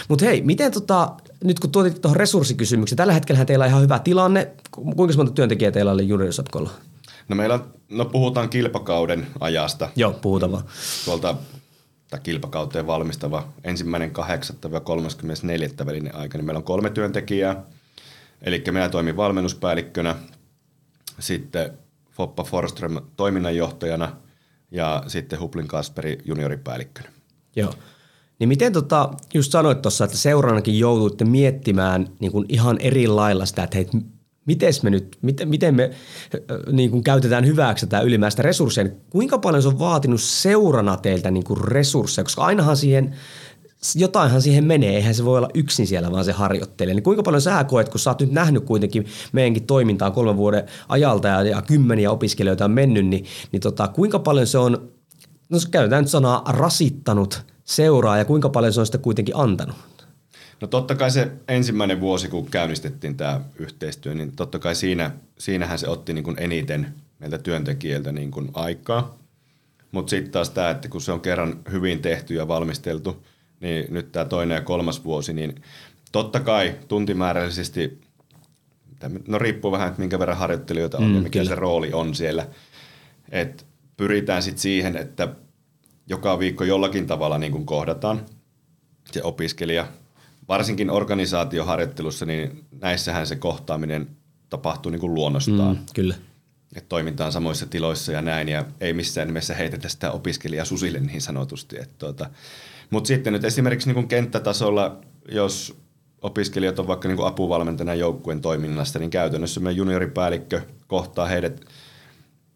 Mutta 0.07 0.25
hei, 0.25 0.41
miten 0.41 0.71
tota, 0.71 1.09
nyt 1.43 1.59
kun 1.59 1.71
tuotit 1.71 2.01
tuohon 2.01 2.15
resurssikysymykseen, 2.15 2.97
tällä 2.97 3.13
hetkellä 3.13 3.45
teillä 3.45 3.65
on 3.65 3.69
ihan 3.69 3.81
hyvä 3.81 3.99
tilanne. 3.99 4.51
Kuinka 4.71 5.17
monta 5.17 5.33
työntekijää 5.33 5.71
teillä 5.71 5.91
oli 5.91 6.07
juniorisatkolla? 6.07 6.69
No 7.29 7.35
meillä 7.35 7.59
no 7.89 8.05
puhutaan 8.05 8.49
kilpakauden 8.49 9.27
ajasta. 9.39 9.89
Joo, 9.95 10.11
puhutaan 10.11 10.51
vaan. 10.51 10.63
Tuolta 11.05 11.35
tai 12.09 12.19
kilpakauteen 12.23 12.87
valmistava 12.87 13.47
ensimmäinen 13.63 14.11
8-34 15.81 15.85
välinen 15.85 16.15
aika, 16.15 16.37
niin 16.37 16.45
meillä 16.45 16.57
on 16.57 16.63
kolme 16.63 16.89
työntekijää. 16.89 17.63
Eli 18.41 18.63
minä 18.71 18.89
toimin 18.89 19.17
valmennuspäällikkönä, 19.17 20.15
sitten 21.19 21.77
Foppa 22.11 22.43
Forström 22.43 22.97
toiminnanjohtajana 23.17 24.15
ja 24.71 25.03
sitten 25.07 25.39
Huplin 25.39 25.67
Kasperi 25.67 26.17
junioripäällikkönä. 26.25 27.09
Joo. 27.55 27.73
Niin 28.39 28.47
miten 28.47 28.73
tota, 28.73 29.09
just 29.33 29.51
sanoit 29.51 29.81
tuossa, 29.81 30.05
että 30.05 30.17
seuranakin 30.17 30.79
jouduitte 30.79 31.25
miettimään 31.25 32.07
niin 32.19 32.31
kuin 32.31 32.45
ihan 32.49 32.77
eri 32.79 33.07
lailla 33.07 33.45
sitä, 33.45 33.63
että 33.63 33.77
hei, 33.77 33.87
miten 34.45 34.73
me 34.83 34.89
nyt, 34.89 35.17
miten, 35.21 35.49
miten 35.49 35.75
me 35.75 35.91
niin 36.71 36.91
kuin 36.91 37.03
käytetään 37.03 37.45
hyväksi 37.45 37.85
tätä 37.85 38.01
ylimääräistä 38.01 38.41
resursseja. 38.41 38.89
Kuinka 39.09 39.37
paljon 39.37 39.63
se 39.63 39.67
on 39.67 39.79
vaatinut 39.79 40.21
seurana 40.21 40.97
teiltä 40.97 41.31
niin 41.31 41.43
kuin 41.43 41.61
resursseja, 41.61 42.23
koska 42.23 42.43
ainahan 42.43 42.77
siihen, 42.77 43.15
jotainhan 43.95 44.41
siihen 44.41 44.63
menee, 44.63 44.95
eihän 44.95 45.15
se 45.15 45.25
voi 45.25 45.37
olla 45.37 45.49
yksin 45.53 45.87
siellä, 45.87 46.11
vaan 46.11 46.25
se 46.25 46.31
harjoittelee. 46.31 46.93
Niin 46.93 47.03
kuinka 47.03 47.23
paljon 47.23 47.41
sä 47.41 47.63
koet, 47.63 47.89
kun 47.89 47.99
sä 47.99 48.09
oot 48.09 48.21
nyt 48.21 48.31
nähnyt 48.31 48.65
kuitenkin 48.65 49.05
meidänkin 49.31 49.63
toimintaa 49.63 50.11
kolmen 50.11 50.37
vuoden 50.37 50.63
ajalta 50.89 51.27
ja, 51.27 51.43
ja 51.43 51.61
kymmeniä 51.61 52.11
opiskelijoita 52.11 52.65
on 52.65 52.71
mennyt, 52.71 53.05
niin, 53.05 53.25
niin 53.51 53.61
tota, 53.61 53.87
kuinka 53.87 54.19
paljon 54.19 54.47
se 54.47 54.57
on, 54.57 54.89
no 55.53 55.59
käytetään 55.71 56.03
nyt 56.03 56.11
sanaa 56.11 56.43
rasittanut 56.47 57.45
seuraa 57.63 58.17
ja 58.17 58.25
kuinka 58.25 58.49
paljon 58.49 58.73
se 58.73 58.79
on 58.79 58.85
sitä 58.85 58.97
kuitenkin 58.97 59.35
antanut? 59.37 59.75
No 60.61 60.67
totta 60.67 60.95
kai 60.95 61.11
se 61.11 61.31
ensimmäinen 61.47 61.99
vuosi, 61.99 62.27
kun 62.27 62.45
käynnistettiin 62.45 63.17
tämä 63.17 63.41
yhteistyö, 63.55 64.13
niin 64.13 64.35
totta 64.35 64.59
kai 64.59 64.75
siinä, 64.75 65.11
siinähän 65.37 65.79
se 65.79 65.87
otti 65.87 66.13
niin 66.13 66.23
kuin 66.23 66.37
eniten 66.39 66.93
meiltä 67.19 67.37
työntekijöiltä 67.37 68.11
niin 68.11 68.31
kuin 68.31 68.49
aikaa. 68.53 69.17
Mutta 69.91 70.09
sitten 70.09 70.31
taas 70.31 70.49
tämä, 70.49 70.69
että 70.69 70.89
kun 70.89 71.01
se 71.01 71.11
on 71.11 71.21
kerran 71.21 71.59
hyvin 71.71 71.99
tehty 72.01 72.33
ja 72.33 72.47
valmisteltu, 72.47 73.25
niin 73.59 73.85
nyt 73.89 74.11
tämä 74.11 74.25
toinen 74.25 74.55
ja 74.55 74.61
kolmas 74.61 75.03
vuosi, 75.03 75.33
niin 75.33 75.61
totta 76.11 76.39
kai 76.39 76.75
tuntimäärällisesti, 76.87 78.01
no 79.27 79.37
riippuu 79.37 79.71
vähän, 79.71 79.87
että 79.87 79.99
minkä 79.99 80.19
verran 80.19 80.37
harjoittelijoita 80.37 80.97
on 80.97 81.03
mm, 81.03 81.15
ja 81.15 81.21
mikä 81.21 81.39
kyllä. 81.39 81.49
se 81.49 81.55
rooli 81.55 81.93
on 81.93 82.15
siellä. 82.15 82.47
Et 83.31 83.65
pyritään 83.97 84.43
sitten 84.43 84.61
siihen, 84.61 84.97
että 84.97 85.27
joka 86.07 86.39
viikko 86.39 86.63
jollakin 86.63 87.07
tavalla 87.07 87.37
niin 87.37 87.51
kuin 87.51 87.65
kohdataan 87.65 88.25
se 89.11 89.23
opiskelija– 89.23 89.87
varsinkin 90.47 90.89
organisaatioharjoittelussa, 90.89 92.25
niin 92.25 92.65
näissähän 92.81 93.27
se 93.27 93.35
kohtaaminen 93.35 94.07
tapahtuu 94.49 94.91
niin 94.91 94.99
kuin 94.99 95.13
luonnostaan. 95.13 95.75
Mm, 95.75 95.85
kyllä. 95.93 96.15
Että 96.75 96.89
toimitaan 96.89 97.31
samoissa 97.31 97.65
tiloissa 97.65 98.11
ja 98.11 98.21
näin, 98.21 98.49
ja 98.49 98.65
ei 98.81 98.93
missään 98.93 99.27
nimessä 99.27 99.53
heitetä 99.53 99.89
sitä 99.89 100.11
opiskelijaa 100.11 100.65
susille 100.65 100.99
niin 100.99 101.21
sanotusti. 101.21 101.75
Tuota. 101.97 102.29
Mutta 102.89 103.07
sitten 103.07 103.33
nyt 103.33 103.43
esimerkiksi 103.43 103.87
niin 103.87 103.95
kuin 103.95 104.07
kenttätasolla, 104.07 105.01
jos 105.31 105.77
opiskelijat 106.21 106.79
on 106.79 106.87
vaikka 106.87 107.07
niin 107.07 107.17
kuin 107.17 107.27
apuvalmentajana 107.27 107.93
joukkueen 107.93 108.41
toiminnasta, 108.41 108.99
niin 108.99 109.09
käytännössä 109.09 109.59
meidän 109.59 109.77
junioripäällikkö 109.77 110.61
kohtaa 110.87 111.27
heidät 111.27 111.65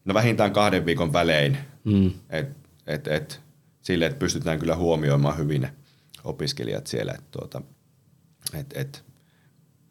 no 0.05 0.13
vähintään 0.13 0.51
kahden 0.51 0.85
viikon 0.85 1.13
välein. 1.13 1.57
Mm. 1.83 2.11
Et, 2.29 2.49
et, 2.87 3.07
et, 3.07 3.41
sille, 3.81 4.05
että 4.05 4.19
pystytään 4.19 4.59
kyllä 4.59 4.75
huomioimaan 4.75 5.37
hyvin 5.37 5.61
ne 5.61 5.73
opiskelijat 6.23 6.87
siellä. 6.87 7.13
Et, 7.17 7.31
tuota, 7.31 7.61
et, 8.53 8.73
et. 8.75 9.03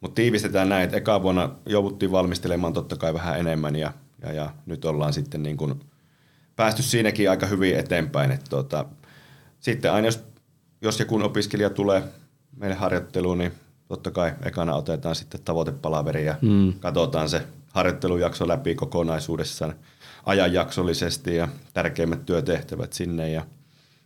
Mutta 0.01 0.15
tiivistetään 0.15 0.69
näin, 0.69 0.83
että 0.83 0.97
eka 0.97 1.21
vuonna 1.21 1.55
jouduttiin 1.65 2.11
valmistelemaan 2.11 2.73
totta 2.73 2.97
kai 2.97 3.13
vähän 3.13 3.39
enemmän 3.39 3.75
ja, 3.75 3.93
ja, 4.21 4.33
ja 4.33 4.53
nyt 4.65 4.85
ollaan 4.85 5.13
sitten 5.13 5.43
niin 5.43 5.57
kun 5.57 5.83
päästy 6.55 6.83
siinäkin 6.83 7.29
aika 7.29 7.45
hyvin 7.45 7.77
eteenpäin. 7.77 8.31
Et 8.31 8.43
tota, 8.49 8.85
sitten 9.59 9.91
aina 9.91 10.07
jos, 10.07 10.23
jos 10.81 10.99
ja 10.99 11.05
kun 11.05 11.23
opiskelija 11.23 11.69
tulee 11.69 12.03
meille 12.55 12.75
harjoitteluun, 12.75 13.37
niin 13.37 13.51
totta 13.87 14.11
kai 14.11 14.33
ekana 14.45 14.75
otetaan 14.75 15.15
sitten 15.15 15.41
tavoitepalaveri 15.43 16.25
ja 16.25 16.35
mm. 16.41 16.73
katsotaan 16.79 17.29
se 17.29 17.47
harjoittelujakso 17.73 18.47
läpi 18.47 18.75
kokonaisuudessaan 18.75 19.75
ajanjaksollisesti 20.27 21.35
ja 21.35 21.47
tärkeimmät 21.73 22.25
työtehtävät 22.25 22.93
sinne 22.93 23.31
ja 23.31 23.45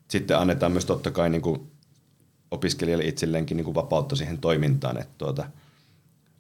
sitten 0.08 0.38
annetaan 0.38 0.72
myös 0.72 0.86
totta 0.86 1.12
kai 1.12 1.30
niin 1.30 1.42
kuin 1.42 1.72
opiskelijalle 2.52 3.06
itselleenkin 3.06 3.58
niin 3.58 3.66
kuin 3.66 3.76
vapautta 3.76 4.16
siihen 4.16 4.38
toimintaan, 4.38 4.98
että 4.98 5.14
tuota, 5.18 5.46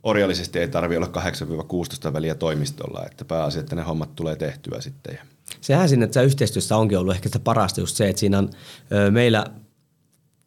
orjallisesti 0.03 0.59
ei 0.59 0.67
tarvitse 0.67 0.97
olla 0.97 2.09
8-16 2.09 2.13
väliä 2.13 2.35
toimistolla, 2.35 3.05
että 3.05 3.25
pääasia, 3.25 3.59
että 3.59 3.75
ne 3.75 3.81
hommat 3.81 4.15
tulee 4.15 4.35
tehtyä 4.35 4.81
sitten. 4.81 5.19
Sehän 5.61 5.89
siinä, 5.89 6.05
että 6.05 6.21
yhteistyössä 6.21 6.77
onkin 6.77 6.97
ollut 6.97 7.15
ehkä 7.15 7.29
sitä 7.29 7.39
parasta 7.39 7.79
just 7.79 7.95
se, 7.95 8.09
että 8.09 8.19
siinä 8.19 8.37
on 8.37 8.49
ö, 8.91 9.11
meillä 9.11 9.45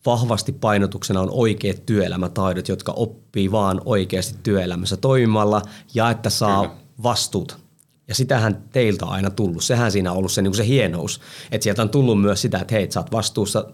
vahvasti 0.06 0.52
painotuksena 0.52 1.20
on 1.20 1.30
oikeat 1.30 1.86
työelämätaidot, 1.86 2.68
jotka 2.68 2.92
oppii 2.92 3.52
vaan 3.52 3.80
oikeasti 3.84 4.38
työelämässä 4.42 4.96
toimimalla 4.96 5.62
ja 5.94 6.10
että 6.10 6.30
saa 6.30 6.68
Kyllä. 6.68 6.80
vastuut. 7.02 7.63
Ja 8.08 8.14
sitähän 8.14 8.64
teiltä 8.73 9.06
on 9.06 9.12
aina 9.12 9.30
tullut. 9.30 9.64
Sehän 9.64 9.92
siinä 9.92 10.12
on 10.12 10.18
ollut 10.18 10.32
se, 10.32 10.42
niin 10.42 10.54
se 10.54 10.66
hienous. 10.66 11.20
Että 11.50 11.62
sieltä 11.62 11.82
on 11.82 11.90
tullut 11.90 12.20
myös 12.20 12.42
sitä, 12.42 12.58
että 12.58 12.75
hei, 12.75 12.90
sä 12.90 13.00
oot 13.00 13.12
vastuussa 13.12 13.64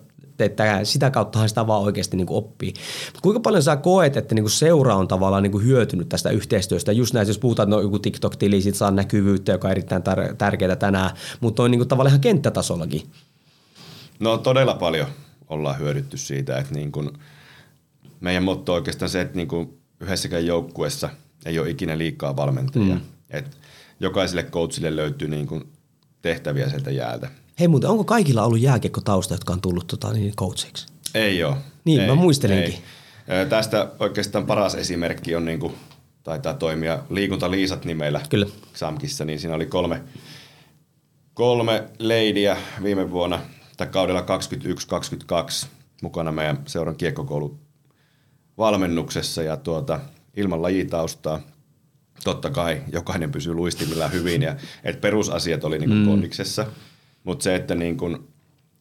että 0.45 0.85
sitä 0.85 1.11
kauttahan 1.11 1.49
sitä 1.49 1.67
vaan 1.67 1.83
oikeasti 1.83 2.17
niin 2.17 2.27
kuin 2.27 2.39
oppii. 2.39 2.75
Kuinka 3.23 3.41
paljon 3.41 3.63
sä 3.63 3.77
koet, 3.77 4.17
että 4.17 4.35
niin 4.35 4.43
kuin 4.43 4.51
seura 4.51 4.95
on 4.95 5.09
tavallaan 5.09 5.43
niin 5.43 5.53
kuin 5.53 5.65
hyötynyt 5.65 6.09
tästä 6.09 6.31
yhteistyöstä? 6.31 6.93
Just 6.93 7.15
näin, 7.15 7.29
jos 7.29 7.39
puhutaan, 7.39 7.69
että 7.69 7.77
no 7.77 7.83
joku 7.83 7.99
TikTok-tili, 7.99 8.63
sit 8.63 8.75
saa 8.75 8.91
näkyvyyttä, 8.91 9.53
joka 9.53 9.69
on 9.69 9.73
erittäin 9.73 10.03
tar- 10.03 10.35
tärkeää 10.35 10.77
tänään, 10.77 11.11
mutta 11.41 11.63
on 11.63 11.71
niin 11.71 11.79
kuin 11.79 11.89
tavallaan 11.89 12.11
ihan 12.11 12.21
kenttätasollakin. 12.21 13.03
No 14.21 14.39
todella 14.39 14.75
paljon 14.75 15.07
ollaan 15.49 15.79
hyödytty 15.79 16.17
siitä, 16.17 16.59
että 16.59 16.75
niin 16.75 16.93
kuin 16.93 17.11
meidän 18.21 18.43
motto 18.43 18.73
on 18.73 18.77
oikeastaan 18.77 19.09
se, 19.09 19.21
että 19.21 19.37
niin 19.37 19.49
kuin 19.49 19.79
yhdessäkään 20.01 20.47
joukkueessa 20.47 21.09
ei 21.47 21.59
ole 21.59 21.71
ikinä 21.71 21.99
liikaa 21.99 22.37
valmentajia. 22.37 22.95
Mm. 22.95 23.01
Et 23.31 23.57
jokaiselle 24.01 24.43
coachille 24.43 24.97
löytyy 24.97 25.29
niin 25.29 25.47
kuin 25.47 25.73
tehtäviä 26.23 26.69
sieltä 26.69 26.91
jäältä. 26.91 27.31
Hei 27.61 27.69
muuten, 27.69 27.91
onko 27.91 28.05
kaikilla 28.05 28.43
ollut 28.43 28.61
jääkiekkotausta, 28.61 29.35
jotka 29.35 29.53
on 29.53 29.61
tullut 29.61 29.87
tota, 29.87 30.13
niin 30.13 30.37
coachiksi? 30.37 30.87
Ei 31.15 31.45
ole. 31.45 31.57
Niin, 31.85 32.01
ei, 32.01 32.07
mä 32.07 32.15
muistelinkin. 32.15 32.75
Ei. 33.29 33.47
Tästä 33.47 33.91
oikeastaan 33.99 34.47
paras 34.47 34.75
esimerkki 34.75 35.35
on 35.35 35.45
niin 35.45 35.61
kuin, 35.61 35.75
taitaa 36.23 36.55
toimia 36.55 37.03
Liikuntaliisat 37.11 37.85
nimellä 37.85 38.21
Kyllä. 38.29 38.47
Samkissa, 38.75 39.25
niin 39.25 39.41
siinä 39.41 39.55
oli 39.55 39.67
kolme, 39.67 40.03
kolme 41.35 41.85
leidiä 41.99 42.57
viime 42.83 43.11
vuonna 43.11 43.41
tai 43.77 43.87
kaudella 43.87 44.21
21-22 45.65 45.67
mukana 46.03 46.33
meidän 46.33 46.59
seuran 46.67 46.97
kiekkokoulun 46.97 47.59
valmennuksessa 48.59 49.43
ja 49.43 49.57
tuota, 49.57 50.01
ilman 50.37 50.63
lajitaustaa. 50.63 51.41
Totta 52.25 52.51
kai 52.51 52.83
jokainen 52.93 53.33
pysyy 53.33 53.55
luistimilla 53.55 54.09
hyvin 54.09 54.43
ja 54.43 54.57
et 54.85 55.01
perusasiat 55.01 55.65
oli 55.65 55.79
niin 55.79 55.91
kuin 55.91 56.01
mm. 56.01 56.09
kondiksessa– 56.09 56.67
mutta 57.25 57.43
se, 57.43 57.55
että 57.55 57.75
niin 57.75 57.99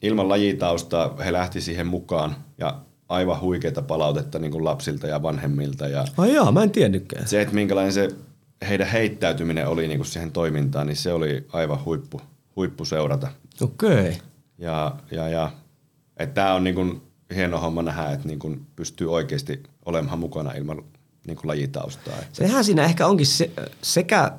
ilman 0.02 0.30
lajitaustaa 0.30 1.16
he 1.26 1.34
lähti 1.34 1.62
siihen 1.62 1.88
mukaan 1.88 2.36
ja 2.58 2.80
aivan 3.10 3.42
huikeita 3.42 3.82
palautetta 3.82 4.40
niin 4.40 4.52
kuin 4.52 4.64
lapsilta 4.64 5.08
ja 5.08 5.24
vanhemmilta. 5.24 5.88
Ja 5.88 6.06
Ai 6.18 6.34
jaa, 6.34 6.52
mä 6.52 6.64
en 6.64 6.72
tiennytkään. 6.72 7.28
Se, 7.28 7.42
että 7.42 7.56
minkälainen 7.56 7.94
se 7.94 8.10
heidän 8.68 8.88
heittäytyminen 8.88 9.68
oli 9.68 9.88
niin 9.88 9.98
kuin 9.98 10.08
siihen 10.08 10.32
toimintaan, 10.32 10.88
niin 10.88 10.98
se 10.98 11.14
oli 11.14 11.48
aivan 11.54 11.86
huippu, 11.86 12.22
huippu 12.56 12.86
seurata. 12.86 13.28
Okei. 13.62 13.90
Okay. 13.90 14.14
Ja, 14.58 14.96
ja, 15.12 15.30
ja 15.30 15.52
että 16.18 16.34
tämä 16.34 16.54
on 16.54 16.64
niin 16.64 16.76
kuin 16.76 17.02
hieno 17.36 17.60
homma 17.60 17.82
nähdä, 17.82 18.12
että 18.12 18.28
niin 18.28 18.40
kuin 18.40 18.66
pystyy 18.76 19.14
oikeasti 19.14 19.64
olemaan 19.86 20.20
mukana 20.20 20.52
ilman 20.52 20.84
niin 21.30 21.38
kuin 21.38 21.48
lajitaustaa. 21.48 22.14
Sehän 22.34 22.64
siinä 22.64 22.84
ehkä 22.84 23.08
onkin 23.08 23.26
se, 23.26 23.52
sekä 23.82 24.32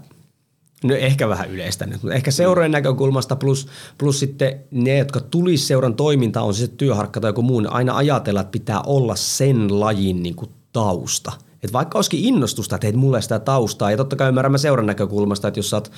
No 0.85 0.94
ehkä 0.94 1.28
vähän 1.28 1.50
yleistä 1.50 1.87
nyt, 1.87 2.02
mutta 2.02 2.14
ehkä 2.14 2.30
seurojen 2.30 2.70
näkökulmasta 2.70 3.37
plus, 3.37 3.68
plus 3.99 4.20
sitten 4.20 4.61
ne, 4.70 4.99
jotka 4.99 5.20
tulisi 5.20 5.66
seuran 5.66 5.94
toiminta 5.94 6.42
on 6.42 6.54
se 6.54 6.68
työharkka 6.68 7.20
tai 7.20 7.28
joku 7.28 7.42
muu, 7.42 7.61
niin 7.61 7.73
aina 7.73 7.97
ajatella, 7.97 8.40
että 8.40 8.50
pitää 8.50 8.82
olla 8.82 9.16
sen 9.16 9.80
lajin 9.80 10.23
niin 10.23 10.35
kuin 10.35 10.50
tausta. 10.73 11.32
Että 11.54 11.73
vaikka 11.73 11.99
olisikin 11.99 12.25
innostusta, 12.25 12.76
että 12.76 12.92
mulle 12.97 13.23
sitä 13.23 13.38
taustaa, 13.38 13.90
ja 13.90 13.97
totta 13.97 14.16
kai 14.16 14.28
ymmärrämme 14.28 14.59
seuran 14.59 14.87
näkökulmasta, 14.87 15.49
että 15.49 15.59
jos 15.59 15.70
sä 15.70 15.76
oot 15.76 15.90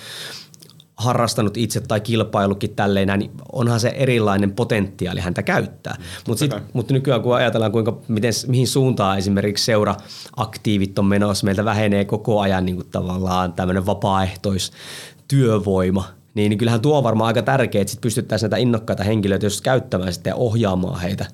harrastanut 1.02 1.56
itse 1.56 1.80
tai 1.80 2.00
kilpailukin 2.00 2.76
tälleen, 2.76 3.18
niin 3.18 3.30
onhan 3.52 3.80
se 3.80 3.88
erilainen 3.88 4.52
potentiaali 4.52 5.20
häntä 5.20 5.42
käyttää. 5.42 5.96
Mm, 5.98 6.04
Mutta 6.26 6.60
mut 6.72 6.90
nykyään 6.90 7.22
kun 7.22 7.36
ajatellaan, 7.36 7.72
kuinka, 7.72 7.98
miten, 8.08 8.32
mihin 8.46 8.66
suuntaan 8.66 9.18
esimerkiksi 9.18 9.64
seura-aktiivit 9.64 10.98
on 10.98 11.06
menossa, 11.06 11.44
meiltä 11.44 11.64
vähenee 11.64 12.04
koko 12.04 12.40
ajan 12.40 12.66
niin 12.66 12.76
kuin 12.76 12.88
tavallaan 12.90 13.52
tämmöinen 13.52 13.86
vapaaehtoistyövoima, 13.86 16.04
niin, 16.34 16.50
niin 16.50 16.58
kyllähän 16.58 16.80
tuo 16.80 16.98
on 16.98 17.04
varmaan 17.04 17.28
aika 17.28 17.42
tärkeää, 17.42 17.80
että 17.80 17.90
sit 17.90 18.00
pystyttäisiin 18.00 18.50
näitä 18.50 18.62
innokkaita 18.62 19.04
henkilöitä 19.04 19.46
jos 19.46 19.60
käyttämään 19.60 20.12
sitten 20.12 20.30
ja 20.30 20.36
ohjaamaan 20.36 21.00
heitä. 21.00 21.26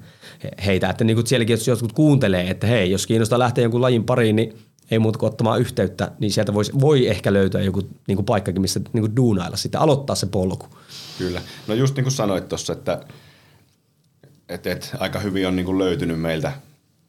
heitä. 0.67 0.91
Että 0.91 1.05
niin 1.05 1.17
kuin 1.17 1.27
sielläkin, 1.27 1.55
jos 1.55 1.69
jotkut 1.69 1.93
kuuntelee, 1.93 2.51
että 2.51 2.67
hei, 2.67 2.91
jos 2.91 3.07
kiinnostaa 3.07 3.39
lähteä 3.39 3.65
jonkun 3.65 3.83
lajin 3.83 4.05
pariin, 4.05 4.37
niin 4.37 4.59
ei 4.91 4.99
muuta 4.99 5.19
kuin 5.19 5.29
ottamaan 5.31 5.61
yhteyttä, 5.61 6.13
niin 6.19 6.33
sieltä 6.33 6.55
voisi, 6.55 6.73
voi 6.81 7.09
ehkä 7.09 7.33
löytää 7.33 7.61
joku 7.61 7.83
niin 8.09 8.17
kuin 8.17 8.27
paikkakin, 8.27 8.63
missä 8.63 8.81
niin 8.93 9.03
kuin 9.03 9.17
duunailla 9.17 9.57
sitten, 9.57 9.81
aloittaa 9.81 10.17
se 10.17 10.27
polku. 10.27 10.67
Kyllä. 11.19 11.43
No 11.67 11.75
just 11.75 11.95
niin 11.95 12.05
kuin 12.05 12.13
sanoit 12.13 12.49
tuossa, 12.49 12.73
että 12.73 13.01
et, 14.49 14.67
et, 14.67 14.91
aika 14.99 15.19
hyvin 15.19 15.49
on 15.49 15.57
niin 15.57 15.67
kuin 15.67 15.79
löytynyt 15.79 16.21
meiltä 16.21 16.53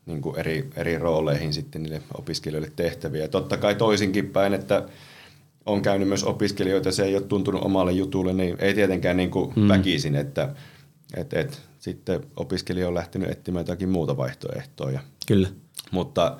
niin 0.06 0.22
kuin 0.22 0.40
eri, 0.40 0.70
eri 0.76 0.98
rooleihin 0.98 1.54
sitten 1.54 1.84
niille 1.84 2.02
opiskelijoille 2.18 2.72
tehtäviä. 2.76 3.22
Ja 3.22 3.28
totta 3.28 3.58
kai 3.58 3.76
toisinkin 3.76 4.30
päin, 4.30 4.54
että 4.54 4.86
on 5.66 5.82
käynyt 5.82 6.08
myös 6.08 6.24
opiskelijoita, 6.24 6.92
se 6.92 7.04
ei 7.04 7.16
ole 7.16 7.24
tuntunut 7.24 7.64
omalle 7.64 7.92
jutulle, 7.92 8.34
niin 8.34 8.56
ei 8.60 8.74
tietenkään 8.74 9.18
niin 9.18 9.32
kuin 9.32 9.54
mm. 9.56 9.68
väkisin, 9.68 10.16
että 10.16 10.56
et, 11.18 11.34
et, 11.34 11.62
sitten 11.80 12.22
opiskelija 12.36 12.88
on 12.88 12.96
lähtenyt 12.96 13.30
etsimään 13.30 13.62
jotakin 13.62 13.90
muuta 13.90 14.18
vaihtoehtoa. 14.18 15.00
Kyllä. 15.28 15.48
Mutta 15.92 16.38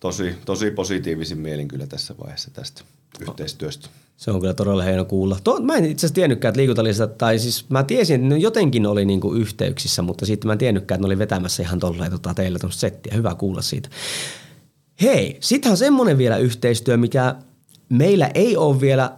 tosi, 0.00 0.34
tosi 0.44 0.70
positiivisin 0.70 1.38
mielin 1.38 1.68
kyllä 1.68 1.86
tässä 1.86 2.14
vaiheessa 2.20 2.50
tästä 2.50 2.82
yhteistyöstä. 3.20 3.88
Se 4.16 4.30
on 4.30 4.40
kyllä 4.40 4.54
todella 4.54 4.82
hieno 4.82 5.04
kuulla. 5.04 5.38
Tuo, 5.44 5.60
mä 5.60 5.76
en 5.76 5.84
itse 5.84 6.00
asiassa 6.06 6.14
tiennytkään, 6.14 6.50
että 6.50 6.58
liikuntalista, 6.58 7.06
tai 7.06 7.38
siis 7.38 7.70
mä 7.70 7.82
tiesin, 7.82 8.14
että 8.14 8.28
ne 8.28 8.38
jotenkin 8.38 8.86
oli 8.86 9.04
niinku 9.04 9.34
yhteyksissä, 9.34 10.02
mutta 10.02 10.26
sitten 10.26 10.48
mä 10.48 10.52
en 10.52 10.58
tiennytkään, 10.58 10.96
että 10.96 11.02
ne 11.02 11.06
oli 11.06 11.18
vetämässä 11.18 11.62
ihan 11.62 11.78
tolleen 11.80 12.10
tota, 12.10 12.34
teillä 12.34 12.58
tuosta 12.58 12.80
settiä. 12.80 13.14
Hyvä 13.14 13.34
kuulla 13.34 13.62
siitä. 13.62 13.88
Hei, 15.02 15.36
sittenhän 15.40 15.76
semmoinen 15.76 16.18
vielä 16.18 16.36
yhteistyö, 16.36 16.96
mikä 16.96 17.34
meillä 17.88 18.30
ei 18.34 18.56
ole 18.56 18.80
vielä 18.80 19.12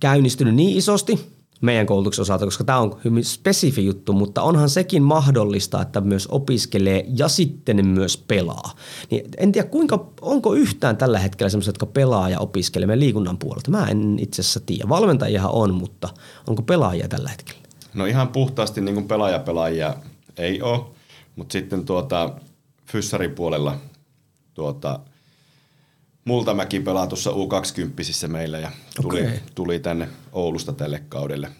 käynnistynyt 0.00 0.54
niin 0.54 0.78
isosti, 0.78 1.33
meidän 1.60 1.86
koulutuksen 1.86 2.22
osalta, 2.22 2.44
koska 2.44 2.64
tämä 2.64 2.78
on 2.78 3.00
hyvin 3.04 3.24
spesifi 3.24 3.86
juttu, 3.86 4.12
mutta 4.12 4.42
onhan 4.42 4.70
sekin 4.70 5.02
mahdollista, 5.02 5.82
että 5.82 6.00
myös 6.00 6.26
opiskelee 6.26 7.04
ja 7.16 7.28
sitten 7.28 7.86
myös 7.86 8.16
pelaa. 8.16 8.74
Niin 9.10 9.24
en 9.36 9.52
tiedä, 9.52 9.68
kuinka, 9.68 10.10
onko 10.20 10.54
yhtään 10.54 10.96
tällä 10.96 11.18
hetkellä 11.18 11.50
sellaisia, 11.50 11.68
jotka 11.68 11.86
pelaa 11.86 12.30
ja 12.30 12.40
opiskelee 12.40 12.86
meidän 12.86 13.00
liikunnan 13.00 13.38
puolelta? 13.38 13.70
Mä 13.70 13.86
en 13.86 14.18
itse 14.18 14.42
asiassa 14.42 14.60
tiedä. 14.60 14.88
Valmentajiahan 14.88 15.50
on, 15.50 15.74
mutta 15.74 16.08
onko 16.46 16.62
pelaajia 16.62 17.08
tällä 17.08 17.28
hetkellä? 17.28 17.60
No 17.94 18.06
ihan 18.06 18.28
puhtaasti 18.28 18.80
niin 18.80 18.94
kuin 18.94 19.08
pelaaja-pelaajia 19.08 19.94
ei 20.36 20.62
ole, 20.62 20.80
mutta 21.36 21.52
sitten 21.52 21.84
tuota, 21.84 22.30
fyssaripuolella 22.86 23.76
tuota, 24.54 25.00
Multamäki 26.24 26.80
pelaa 26.80 27.06
tuossa 27.06 27.30
U20 27.30 28.28
meillä 28.28 28.58
ja 28.58 28.70
tuli, 29.02 29.20
okay. 29.20 29.38
tuli 29.54 29.78
tänne 29.78 30.08
Oulusta 30.32 30.72
tälle 30.72 31.02
kaudelle. 31.08 31.50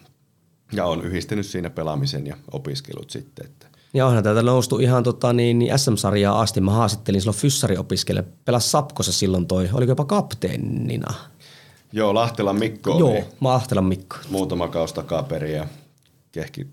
Ja 0.71 0.85
on 0.85 1.05
yhdistänyt 1.05 1.45
siinä 1.45 1.69
pelaamisen 1.69 2.27
ja 2.27 2.37
opiskelut 2.51 3.09
sitten. 3.09 3.45
Että. 3.45 3.67
Ja 3.93 4.05
onhan 4.07 4.23
täältä 4.23 4.41
noustu 4.41 4.79
ihan 4.79 5.03
tota, 5.03 5.33
niin, 5.33 5.59
niin 5.59 5.79
SM-sarjaa 5.79 6.41
asti. 6.41 6.61
Mä 6.61 6.71
haastattelin 6.71 7.21
silloin 7.21 7.37
fyssariopiskelija. 7.37 8.23
Pelas 8.45 8.71
Sapkossa 8.71 9.11
silloin 9.11 9.47
toi, 9.47 9.69
oliko 9.73 9.91
jopa 9.91 10.05
kapteenina? 10.05 11.13
Joo, 11.91 12.13
Lahtelan 12.13 12.55
Mikko 12.55 12.99
Joo, 12.99 13.11
oli 13.11 13.23
Lahtelan 13.41 13.85
Mikko. 13.85 14.17
Muutama 14.29 14.67
kaus 14.67 14.93
takaperin 14.93 15.55
ja 15.55 15.67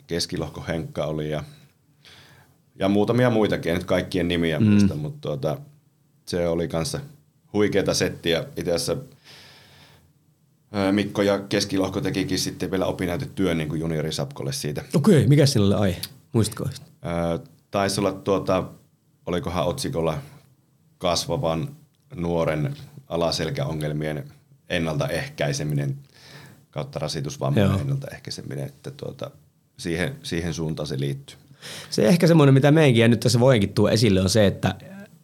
keskilohko 0.07 0.65
Henkka 0.69 1.05
oli 1.05 1.31
ja, 1.31 1.45
ja 2.79 2.89
muutamia 2.89 3.31
muitakin, 3.31 3.73
en 3.73 3.79
nyt 3.79 3.87
kaikkien 3.87 4.29
nimiä 4.29 4.61
mm. 4.61 4.67
muista, 4.67 4.95
mutta 4.95 5.21
tuota, 5.21 5.59
se 6.27 6.49
oli 6.49 6.69
kanssa– 6.69 7.01
huikeata 7.53 7.95
settiä. 7.95 8.45
Itse 8.57 8.73
asiassa 8.73 8.97
Mikko 10.93 11.23
ja 11.23 11.39
Keskilohko 11.39 12.01
tekikin 12.01 12.39
sitten 12.39 12.71
vielä 12.71 12.87
opinnäytetyön 12.87 13.59
niin 13.59 13.81
juniorisapkolle 13.81 14.53
siitä. 14.53 14.85
Okei, 14.95 15.17
okay, 15.17 15.29
mikä 15.29 15.47
sillä 15.47 15.67
oli 15.77 15.85
aihe? 15.85 16.01
Muistatko? 16.33 16.69
taisi 17.71 18.01
olla 18.01 18.13
tuota, 18.13 18.65
olikohan 19.27 19.67
otsikolla 19.67 20.19
kasvavan 20.99 21.77
nuoren 22.15 22.77
alaselkäongelmien 23.09 24.25
ennaltaehkäiseminen 24.69 25.99
kautta 26.71 26.99
rasitusvammojen 26.99 27.81
ennaltaehkäiseminen, 27.81 28.67
että 28.67 28.91
tuota, 28.91 29.31
siihen, 29.77 30.17
siihen 30.23 30.55
suuntaan 30.55 30.87
se 30.87 31.01
liittyy. 31.01 31.37
Se 31.91 32.07
ehkä 32.07 32.27
semmoinen, 32.27 32.55
mitä 32.55 32.71
meidänkin 32.71 33.01
ja 33.01 33.09
nyt 33.09 33.21
tässä 33.21 33.41
voinkin 33.41 33.75
tuo 33.75 33.89
esille, 33.89 34.21
on 34.21 34.31
se, 34.31 34.47
että 34.47 34.75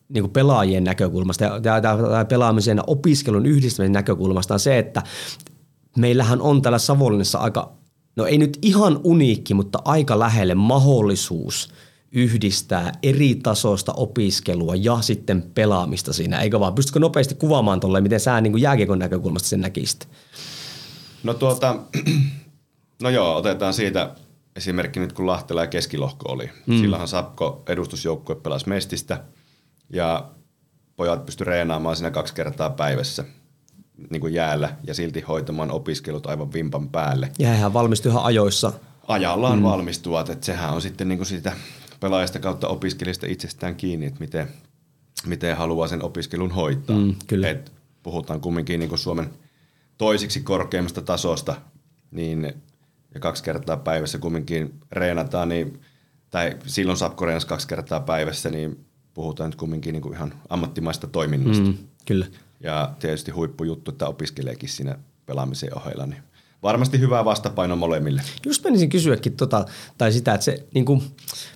niin 0.08 0.22
kuin 0.22 0.32
pelaajien 0.32 0.84
näkökulmasta 0.84 1.44
ja, 1.44 1.60
ja 2.18 2.24
pelaamisen 2.24 2.76
ja 2.76 2.84
opiskelun 2.86 3.46
yhdistämisen 3.46 3.92
näkökulmasta 3.92 4.54
on 4.54 4.60
se, 4.60 4.78
että 4.78 5.02
meillähän 5.96 6.40
on 6.40 6.62
täällä 6.62 6.78
Savonlinnassa 6.78 7.38
aika, 7.38 7.72
no 8.16 8.26
ei 8.26 8.38
nyt 8.38 8.58
ihan 8.62 9.00
uniikki, 9.04 9.54
mutta 9.54 9.82
aika 9.84 10.18
lähelle 10.18 10.54
mahdollisuus 10.54 11.72
yhdistää 12.12 12.92
eri 13.02 13.34
tasoista 13.34 13.92
opiskelua 13.92 14.74
ja 14.74 14.98
sitten 15.00 15.42
pelaamista 15.54 16.12
siinä, 16.12 16.40
eikö 16.40 16.60
vaan? 16.60 16.74
Pystytkö 16.74 17.00
nopeasti 17.00 17.34
kuvaamaan 17.34 17.80
tolleen, 17.80 18.02
miten 18.02 18.20
sä 18.20 18.40
niin 18.40 18.60
jääkiekon 18.60 18.98
näkökulmasta 18.98 19.48
sen 19.48 19.60
näkisit? 19.60 20.08
No 21.22 21.34
tuota, 21.34 21.76
no 23.02 23.10
joo, 23.10 23.36
otetaan 23.36 23.74
siitä 23.74 24.14
esimerkki 24.56 25.00
nyt 25.00 25.12
kun 25.12 25.26
Lahtela 25.26 25.60
ja 25.60 25.66
Keskilohko 25.66 26.32
oli. 26.32 26.50
Mm. 26.66 26.78
Silloinhan 26.78 27.08
Sapko 27.08 27.62
edustusjoukkue 27.66 28.36
pelasi 28.36 28.68
Mestistä– 28.68 29.20
ja 29.90 30.30
pojat 30.96 31.26
pysty 31.26 31.44
reenaamaan 31.44 31.96
siinä 31.96 32.10
kaksi 32.10 32.34
kertaa 32.34 32.70
päivässä 32.70 33.24
niin 34.10 34.20
kuin 34.20 34.34
jäällä 34.34 34.76
ja 34.84 34.94
silti 34.94 35.20
hoitamaan 35.20 35.70
opiskelut 35.70 36.26
aivan 36.26 36.52
vimpan 36.52 36.88
päälle. 36.88 37.32
Ja 37.38 37.48
hän 37.48 37.72
valmistui 37.72 38.12
ihan 38.12 38.24
ajoissa. 38.24 38.72
Ajallaan 39.08 39.58
mm. 39.58 39.62
valmistuvat, 39.62 40.30
että 40.30 40.46
sehän 40.46 40.74
on 40.74 40.82
sitten 40.82 41.08
niin 41.08 41.18
kuin 41.18 41.26
siitä 41.26 41.52
pelaajasta 42.00 42.38
kautta 42.38 42.68
opiskelijasta 42.68 43.26
itsestään 43.26 43.76
kiinni, 43.76 44.06
että 44.06 44.20
miten, 44.20 44.48
miten 45.26 45.56
haluaa 45.56 45.88
sen 45.88 46.04
opiskelun 46.04 46.50
hoitaa. 46.50 46.96
Mm, 46.96 47.14
kyllä. 47.26 47.48
Et 47.48 47.72
puhutaan 48.02 48.40
kumminkin 48.40 48.80
niin 48.80 48.88
kuin 48.88 48.98
Suomen 48.98 49.30
toisiksi 49.98 50.40
korkeimmasta 50.40 51.02
tasosta, 51.02 51.54
niin 52.10 52.54
ja 53.14 53.20
kaksi 53.20 53.44
kertaa 53.44 53.76
päivässä 53.76 54.18
kumminkin 54.18 54.74
reenataan, 54.92 55.48
niin, 55.48 55.80
tai 56.30 56.56
silloin 56.66 56.98
Sapko 56.98 57.24
kaksi 57.46 57.68
kertaa 57.68 58.00
päivässä, 58.00 58.50
niin 58.50 58.87
puhutaan 59.18 59.50
nyt 59.50 59.56
kumminkin 59.56 59.92
niin 59.92 60.02
kuin 60.02 60.14
ihan 60.14 60.34
ammattimaista 60.48 61.06
toiminnasta. 61.06 61.64
Mm, 61.64 61.74
kyllä. 62.06 62.26
Ja 62.60 62.94
tietysti 62.98 63.30
huippujuttu, 63.30 63.90
että 63.90 64.08
opiskeleekin 64.08 64.68
siinä 64.68 64.98
pelaamisen 65.26 65.78
ohella, 65.78 66.06
niin 66.06 66.22
varmasti 66.62 67.00
hyvää 67.00 67.24
vastapaino 67.24 67.76
molemmille. 67.76 68.22
Just 68.46 68.64
menisin 68.64 68.88
kysyäkin 68.88 69.36
tota, 69.36 69.64
tai 69.98 70.12
sitä, 70.12 70.34
että 70.34 70.44
se 70.44 70.66
niin 70.74 70.84
kuin, 70.84 71.02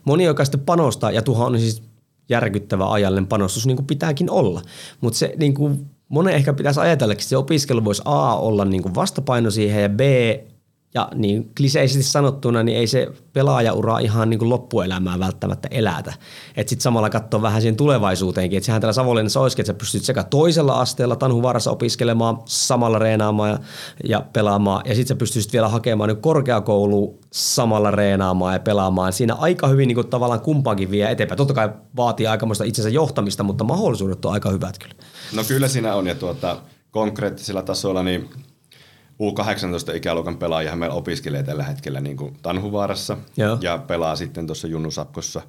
moni, 0.04 0.24
joka 0.24 0.44
sitten 0.44 0.60
panostaa, 0.60 1.10
ja 1.10 1.22
tuohon 1.22 1.52
on 1.52 1.60
siis 1.60 1.82
järkyttävä 2.28 2.92
ajallinen 2.92 3.26
panostus, 3.26 3.66
niin 3.66 3.76
kuin 3.76 3.86
pitääkin 3.86 4.30
olla. 4.30 4.62
Mutta 5.00 5.18
se 5.18 5.34
niin 5.36 5.54
kuin, 5.54 5.86
monen 6.08 6.34
ehkä 6.34 6.52
pitäisi 6.52 6.80
ajatella, 6.80 7.12
että 7.12 7.24
se 7.24 7.36
opiskelu 7.36 7.84
voisi 7.84 8.02
A 8.04 8.36
olla 8.36 8.64
niin 8.64 8.82
kuin 8.82 8.94
vastapaino 8.94 9.50
siihen 9.50 9.82
ja 9.82 9.88
B 9.88 10.00
ja 10.94 11.08
niin 11.14 11.50
kliseisesti 11.56 12.02
sanottuna, 12.02 12.62
niin 12.62 12.78
ei 12.78 12.86
se 12.86 13.08
pelaajaura 13.32 13.98
ihan 13.98 14.30
niin 14.30 14.38
kuin 14.38 14.48
loppuelämää 14.48 15.18
välttämättä 15.18 15.68
elätä. 15.70 16.12
Että 16.56 16.70
sitten 16.70 16.82
samalla 16.82 17.10
katsoa 17.10 17.42
vähän 17.42 17.62
siihen 17.62 17.76
tulevaisuuteenkin. 17.76 18.56
Että 18.56 18.66
sehän 18.66 18.80
täällä 18.80 18.92
Savonlinnassa 18.92 19.40
olisikin, 19.40 19.62
että 19.62 19.72
sä 19.72 19.78
pystyt 19.78 20.04
sekä 20.04 20.24
toisella 20.24 20.80
asteella 20.80 21.16
Tanhuvaarassa 21.16 21.70
opiskelemaan, 21.70 22.38
samalla 22.44 22.98
reenaamaan 22.98 23.50
ja, 23.50 23.58
ja 24.04 24.24
pelaamaan. 24.32 24.82
Ja 24.84 24.94
sitten 24.94 25.08
sä 25.08 25.18
pystyisit 25.18 25.52
vielä 25.52 25.68
hakemaan 25.68 26.08
niin 26.08 26.22
korkeakoulu 26.22 27.18
samalla 27.32 27.90
reenaamaan 27.90 28.54
ja 28.54 28.60
pelaamaan. 28.60 29.12
Siinä 29.12 29.34
aika 29.34 29.68
hyvin 29.68 29.88
niin 29.88 29.96
kuin 29.96 30.08
tavallaan 30.08 30.40
kumpaakin 30.40 30.90
vie 30.90 31.10
eteenpäin. 31.10 31.36
Totta 31.36 31.54
kai 31.54 31.70
vaatii 31.96 32.26
aikamoista 32.26 32.64
itsensä 32.64 32.88
johtamista, 32.88 33.42
mutta 33.42 33.64
mahdollisuudet 33.64 34.24
on 34.24 34.32
aika 34.32 34.50
hyvät 34.50 34.78
kyllä. 34.78 34.94
No 35.34 35.44
kyllä 35.44 35.68
siinä 35.68 35.94
on 35.94 36.06
ja 36.06 36.14
tuota, 36.14 36.56
konkreettisella 36.90 37.62
tasolla 37.62 38.02
niin 38.02 38.30
U18-ikäluokan 39.22 40.36
pelaajahan 40.36 40.78
meillä 40.78 40.96
opiskelee 40.96 41.42
tällä 41.42 41.62
hetkellä 41.62 42.00
niin 42.00 42.16
kuin 42.16 42.36
Tanhuvaarassa 42.42 43.16
Joo. 43.36 43.58
ja 43.60 43.78
pelaa 43.78 44.16
sitten 44.16 44.46
tuossa 44.46 44.68
Junnusapkossa. 44.68 45.42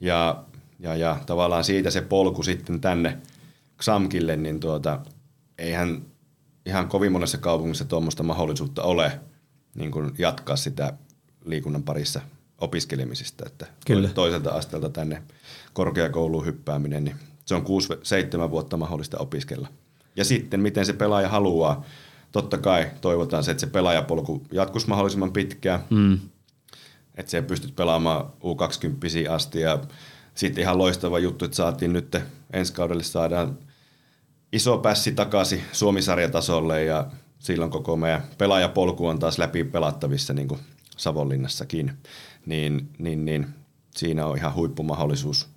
Ja, 0.00 0.44
ja, 0.78 0.96
ja 0.96 1.16
tavallaan 1.26 1.64
siitä 1.64 1.90
se 1.90 2.00
polku 2.00 2.42
sitten 2.42 2.80
tänne 2.80 3.18
Xamkille, 3.82 4.36
niin 4.36 4.60
tuota, 4.60 5.00
eihän 5.58 6.02
ihan 6.66 6.88
kovin 6.88 7.12
monessa 7.12 7.38
kaupungissa 7.38 7.84
tuommoista 7.84 8.22
mahdollisuutta 8.22 8.82
ole 8.82 9.20
niin 9.74 9.90
kuin 9.90 10.14
jatkaa 10.18 10.56
sitä 10.56 10.92
liikunnan 11.44 11.82
parissa 11.82 12.20
opiskelemisesta. 12.58 13.44
Että 13.46 13.66
Kyllä. 13.86 14.08
toiselta 14.08 14.50
asteelta 14.50 14.88
tänne 14.88 15.22
korkeakouluun 15.72 16.46
hyppääminen, 16.46 17.04
niin 17.04 17.16
se 17.44 17.54
on 17.54 17.64
6-7 18.46 18.50
vuotta 18.50 18.76
mahdollista 18.76 19.18
opiskella. 19.18 19.68
Ja 20.16 20.24
sitten, 20.24 20.60
miten 20.60 20.86
se 20.86 20.92
pelaaja 20.92 21.28
haluaa. 21.28 21.84
Totta 22.32 22.58
kai 22.58 22.90
toivotaan 23.00 23.44
se, 23.44 23.50
että 23.50 23.60
se 23.60 23.66
pelaajapolku 23.66 24.46
jatkuisi 24.52 24.88
mahdollisimman 24.88 25.32
pitkään. 25.32 25.80
Mm. 25.90 26.20
Että 27.14 27.30
se 27.30 27.42
pystyt 27.42 27.76
pelaamaan 27.76 28.24
U20 28.26 29.30
asti. 29.30 29.60
Ja 29.60 29.78
sitten 30.34 30.62
ihan 30.62 30.78
loistava 30.78 31.18
juttu, 31.18 31.44
että 31.44 31.56
saatiin 31.56 31.92
nyt 31.92 32.16
ensi 32.52 32.72
kaudelle 32.72 33.02
saadaan 33.02 33.58
iso 34.52 34.78
pässi 34.78 35.12
takaisin 35.12 35.62
Suomisarjatasolle 35.72 36.84
ja 36.84 37.06
silloin 37.38 37.70
koko 37.70 37.96
meidän 37.96 38.22
pelaajapolku 38.38 39.06
on 39.06 39.18
taas 39.18 39.38
läpi 39.38 39.64
pelattavissa 39.64 40.34
niin 40.34 40.48
kuin 40.48 40.60
Savonlinnassakin. 40.96 41.92
Niin, 42.46 42.88
niin, 42.98 43.24
niin 43.24 43.46
siinä 43.96 44.26
on 44.26 44.36
ihan 44.36 44.54
huippumahdollisuus 44.54 45.48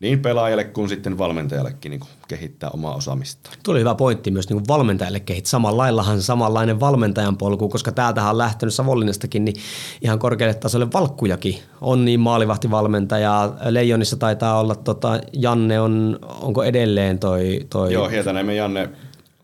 niin 0.00 0.20
pelaajalle 0.20 0.64
kuin 0.64 0.88
sitten 0.88 1.18
valmentajallekin 1.18 1.90
niin 1.90 2.00
kuin 2.00 2.10
kehittää 2.28 2.70
omaa 2.70 2.94
osaamista. 2.94 3.50
Tuo 3.62 3.72
oli 3.72 3.80
hyvä 3.80 3.94
pointti 3.94 4.30
myös 4.30 4.48
niin 4.48 4.56
kuin 4.56 4.68
valmentajalle 4.68 5.20
kehittää. 5.20 5.50
Samalla 5.50 5.76
laillahan 5.76 6.22
samanlainen 6.22 6.80
valmentajan 6.80 7.36
polku, 7.36 7.68
koska 7.68 7.92
täältähän 7.92 8.30
on 8.30 8.38
lähtenyt 8.38 8.74
Savonlinnastakin 8.74 9.44
niin 9.44 9.56
ihan 10.02 10.18
korkealle 10.18 10.54
tasolle 10.54 10.86
valkkujakin. 10.94 11.58
On 11.80 12.04
niin 12.04 12.20
maalivahtivalmentaja, 12.20 13.52
Leijonissa 13.68 14.16
taitaa 14.16 14.60
olla, 14.60 14.74
tota, 14.74 15.20
Janne 15.32 15.80
on, 15.80 16.18
onko 16.40 16.62
edelleen 16.62 17.18
toi... 17.18 17.66
toi... 17.70 17.92
Joo, 17.92 18.08
Hietaniemen 18.08 18.56
Janne 18.56 18.88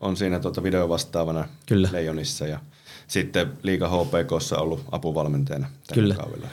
on 0.01 0.17
siinä 0.17 0.39
tuota 0.39 0.63
videovastaavana 0.63 1.45
Kyllä. 1.65 1.89
Leijonissa 1.91 2.47
ja 2.47 2.59
sitten 3.07 3.51
Liiga 3.63 3.89
HPKssa 3.89 4.57
ollut 4.57 4.81
apuvalmentajana 4.91 5.67
tällä 5.87 6.01
Kyllä. 6.01 6.15
kaudella. 6.15 6.47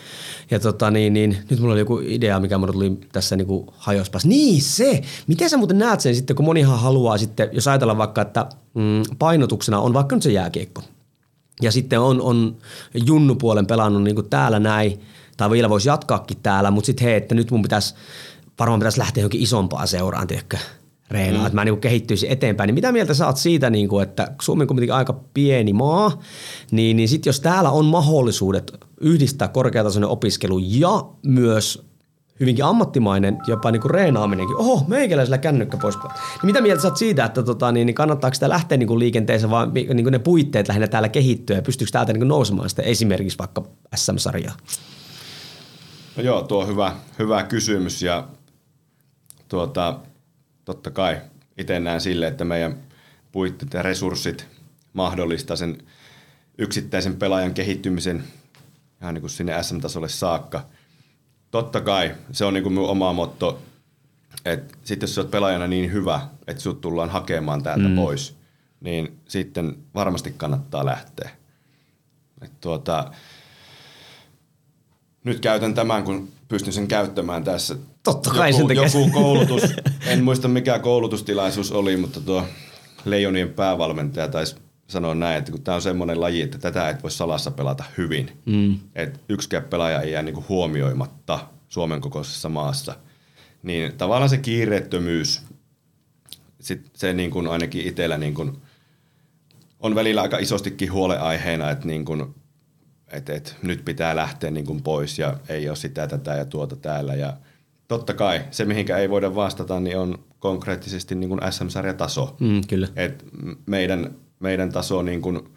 Ja 0.51 0.61
tota, 0.61 0.91
niin, 0.91 1.13
niin, 1.13 1.37
nyt 1.51 1.61
mulla 1.61 1.73
oli 1.73 1.81
joku 1.81 2.01
idea, 2.05 2.41
mikä 2.41 2.59
mulle 2.59 2.73
tuli 2.73 2.99
tässä 3.13 3.37
niin 3.37 3.67
hajospas. 3.73 4.25
Niin 4.25 4.63
se! 4.63 5.03
Miten 5.27 5.51
sä 5.51 5.57
muuten 5.57 5.79
näet 5.79 6.01
sen 6.01 6.15
sitten, 6.15 6.37
kun 6.37 6.45
monihan 6.45 6.79
haluaa 6.79 7.19
sitten, 7.19 7.49
jos 7.53 7.69
ajatellaan 7.69 7.99
vaikka, 7.99 8.23
että 8.23 8.47
mm, 8.75 9.03
painotuksena 9.19 9.81
on 9.81 9.95
vaikka 9.95 10.17
nyt 10.17 10.23
se 10.23 10.33
jääkiekko. 10.33 10.83
Ja 11.63 11.73
sitten 11.73 12.01
on, 12.01 12.21
on 12.21 12.57
junnupuolen 13.07 13.67
pelannut 13.67 14.03
niin 14.03 14.15
kuin 14.15 14.31
täällä 14.31 14.59
näin, 14.59 15.01
tai 15.37 15.51
vielä 15.51 15.69
voisi 15.69 15.89
jatkaakin 15.89 16.37
täällä, 16.43 16.71
mutta 16.71 16.87
sitten 16.87 17.05
hei, 17.05 17.17
että 17.17 17.35
nyt 17.35 17.51
mun 17.51 17.63
pitäisi, 17.63 17.95
varmaan 18.59 18.81
pitäisi 18.81 18.99
lähteä 18.99 19.23
johonkin 19.23 19.43
isompaan 19.43 19.89
seuraan, 19.89 20.27
tiedätkö? 20.27 20.57
Reenaa, 21.11 21.41
mm. 21.41 21.47
että 21.47 21.55
mä 21.55 21.65
niin 21.65 21.81
kehittyisin 21.81 22.31
eteenpäin. 22.31 22.69
Niin 22.69 22.75
mitä 22.75 22.93
mieltä 22.93 23.15
sä 23.15 23.27
oot 23.27 23.37
siitä, 23.37 23.71
niin 23.71 23.89
kuin, 23.89 24.03
että 24.03 24.33
Suomi 24.43 24.63
on 24.63 24.69
kuitenkin 24.69 24.95
aika 24.95 25.21
pieni 25.35 25.73
maa, 25.73 26.19
niin, 26.71 26.97
niin 26.97 27.09
sitten 27.09 27.29
jos 27.29 27.41
täällä 27.41 27.71
on 27.71 27.85
mahdollisuudet 27.85 28.73
yhdistää 29.05 29.49
korkeatasoinen 29.49 30.11
opiskelu 30.11 30.59
ja 30.59 31.05
myös 31.23 31.95
hyvinkin 32.41 32.65
ammattimainen, 32.65 33.39
jopa 33.47 33.71
niin 33.71 33.81
kuin 33.81 33.91
reenaaminenkin. 33.91 34.57
Oho, 34.57 34.85
meikäläisellä 34.89 35.39
kännykkä 35.39 35.77
pois. 35.77 35.95
Niin 36.03 36.13
mitä 36.43 36.61
mieltä 36.61 36.83
sä 36.83 36.89
oot 36.89 36.97
siitä, 36.97 37.25
että 37.25 37.43
tota, 37.43 37.73
niin, 37.73 37.87
niin 37.87 37.95
kannattaako 37.95 38.35
sitä 38.35 38.49
lähteä 38.49 38.79
niin 38.79 38.87
kuin 38.87 38.99
liikenteeseen, 38.99 39.51
vaan 39.51 39.75
niin 39.75 40.05
kuin 40.05 40.13
ne 40.13 40.19
puitteet 40.19 40.69
lähinnä 40.69 40.87
täällä 40.87 41.09
kehittyä 41.09 41.57
ja 41.57 41.63
pystyykö 41.63 41.91
täältä 41.93 42.13
niin 42.13 42.21
kuin 42.21 42.29
nousemaan 42.29 42.69
sitten 42.69 42.85
esimerkiksi 42.85 43.39
vaikka 43.39 43.63
SM-sarjaa? 43.95 44.57
No 46.17 46.23
joo, 46.23 46.43
tuo 46.43 46.63
on 46.63 46.69
hyvä, 46.69 46.97
hyvä 47.19 47.43
kysymys 47.43 48.03
ja 48.03 48.29
tuota, 49.49 49.99
totta 50.65 50.91
kai 50.91 51.17
itse 51.59 51.81
näen 51.81 52.01
sille, 52.01 52.27
että 52.27 52.45
meidän 52.45 52.77
puitteet 53.33 53.75
ja 53.75 53.83
resurssit 53.83 54.47
mahdollistaa 54.93 55.57
sen 55.57 55.79
yksittäisen 56.59 57.17
pelaajan 57.17 57.55
kehittymisen 57.55 58.25
ihan 59.01 59.15
niin 59.15 59.23
kuin 59.23 59.31
sinne 59.31 59.63
SM-tasolle 59.63 60.09
saakka. 60.09 60.67
Totta 61.51 61.81
kai 61.81 62.15
se 62.33 62.45
on 62.45 62.55
niin 62.55 62.63
kuin 62.63 62.73
minun 62.73 62.89
oma 62.89 63.13
motto, 63.13 63.63
että 64.45 64.75
sitten 64.85 65.07
jos 65.07 65.19
olet 65.19 65.31
pelaajana 65.31 65.67
niin 65.67 65.93
hyvä, 65.93 66.21
että 66.47 66.63
sinut 66.63 66.81
tullaan 66.81 67.11
hakemaan 67.11 67.63
täältä 67.63 67.89
mm. 67.89 67.97
pois, 67.97 68.37
niin 68.81 69.21
sitten 69.29 69.77
varmasti 69.95 70.35
kannattaa 70.37 70.85
lähteä. 70.85 71.31
Et 72.43 72.61
tuota, 72.61 73.11
nyt 75.25 75.41
käytän 75.41 75.75
tämän, 75.75 76.05
kun 76.05 76.29
pystyn 76.49 76.73
sen 76.73 76.89
käyttämään 76.89 77.45
tässä. 77.45 77.77
Totta 78.03 78.31
kai 78.31 78.51
joku, 78.51 78.69
sen 78.69 78.77
joku 78.85 79.11
koulutus, 79.11 79.63
en 80.07 80.25
muista 80.25 80.49
mikä 80.49 80.79
koulutustilaisuus 80.79 81.73
oli, 81.73 81.97
mutta 81.97 82.21
tuo 82.21 82.45
Leijonien 83.05 83.49
päävalmentaja 83.49 84.29
taisi 84.29 84.57
sanoa 84.87 85.15
näin, 85.15 85.39
että 85.39 85.53
kun 85.53 85.63
tämä 85.63 85.75
on 85.75 85.83
semmoinen 85.83 86.21
laji, 86.21 86.43
että 86.43 86.59
tätä 86.59 86.89
et 86.89 87.03
voi 87.03 87.11
salassa 87.11 87.51
pelata 87.51 87.85
hyvin. 87.99 88.31
Mm. 88.47 88.79
Että 88.95 89.21
yksikään 89.29 89.65
pelaaja 89.65 90.01
ei 90.01 90.13
jää 90.13 90.23
niinku 90.23 90.45
huomioimatta 90.49 91.39
Suomen 91.69 92.01
kokoisessa 92.01 92.49
maassa. 92.49 92.97
Niin 93.63 93.93
tavallaan 93.97 94.31
se 94.31 94.39
kiireettömyys, 94.39 95.43
sit 96.61 96.91
se 96.95 97.13
niin 97.13 97.31
kuin 97.31 97.49
ainakin 97.49 97.87
itsellä 97.87 98.19
niin 98.19 98.35
kuin 98.35 98.57
on 99.81 99.95
välillä 99.95 100.23
aika 100.23 100.39
isostikin 100.39 100.93
huoleaiheena, 100.93 101.71
että 101.71 101.87
niin 101.87 102.05
kuin, 102.05 102.35
et, 103.13 103.29
et, 103.29 103.57
nyt 103.63 103.85
pitää 103.85 104.17
lähteä 104.17 104.51
niin 104.51 104.67
kuin 104.67 104.83
pois 104.83 105.19
ja 105.19 105.37
ei 105.49 105.69
ole 105.69 105.77
sitä, 105.77 106.07
tätä 106.07 106.35
ja 106.35 106.45
tuota 106.45 106.77
täällä. 106.77 107.15
Ja 107.15 107.37
totta 107.89 108.15
kai 108.15 108.45
se, 108.51 108.65
mihinkä 108.65 108.97
ei 108.97 109.11
voida 109.11 109.35
vastata, 109.35 109.81
niin 109.81 109.99
on 109.99 110.19
konkreettisesti 110.39 111.15
niin 111.15 111.29
kuin 111.29 111.41
SM-sarjataso. 111.51 112.37
Mm, 112.41 112.61
kyllä. 112.69 112.89
Et 112.97 113.25
meidän, 113.67 114.17
meidän 114.45 114.73
taso 114.73 115.03
niin 115.03 115.23
kuin 115.23 115.49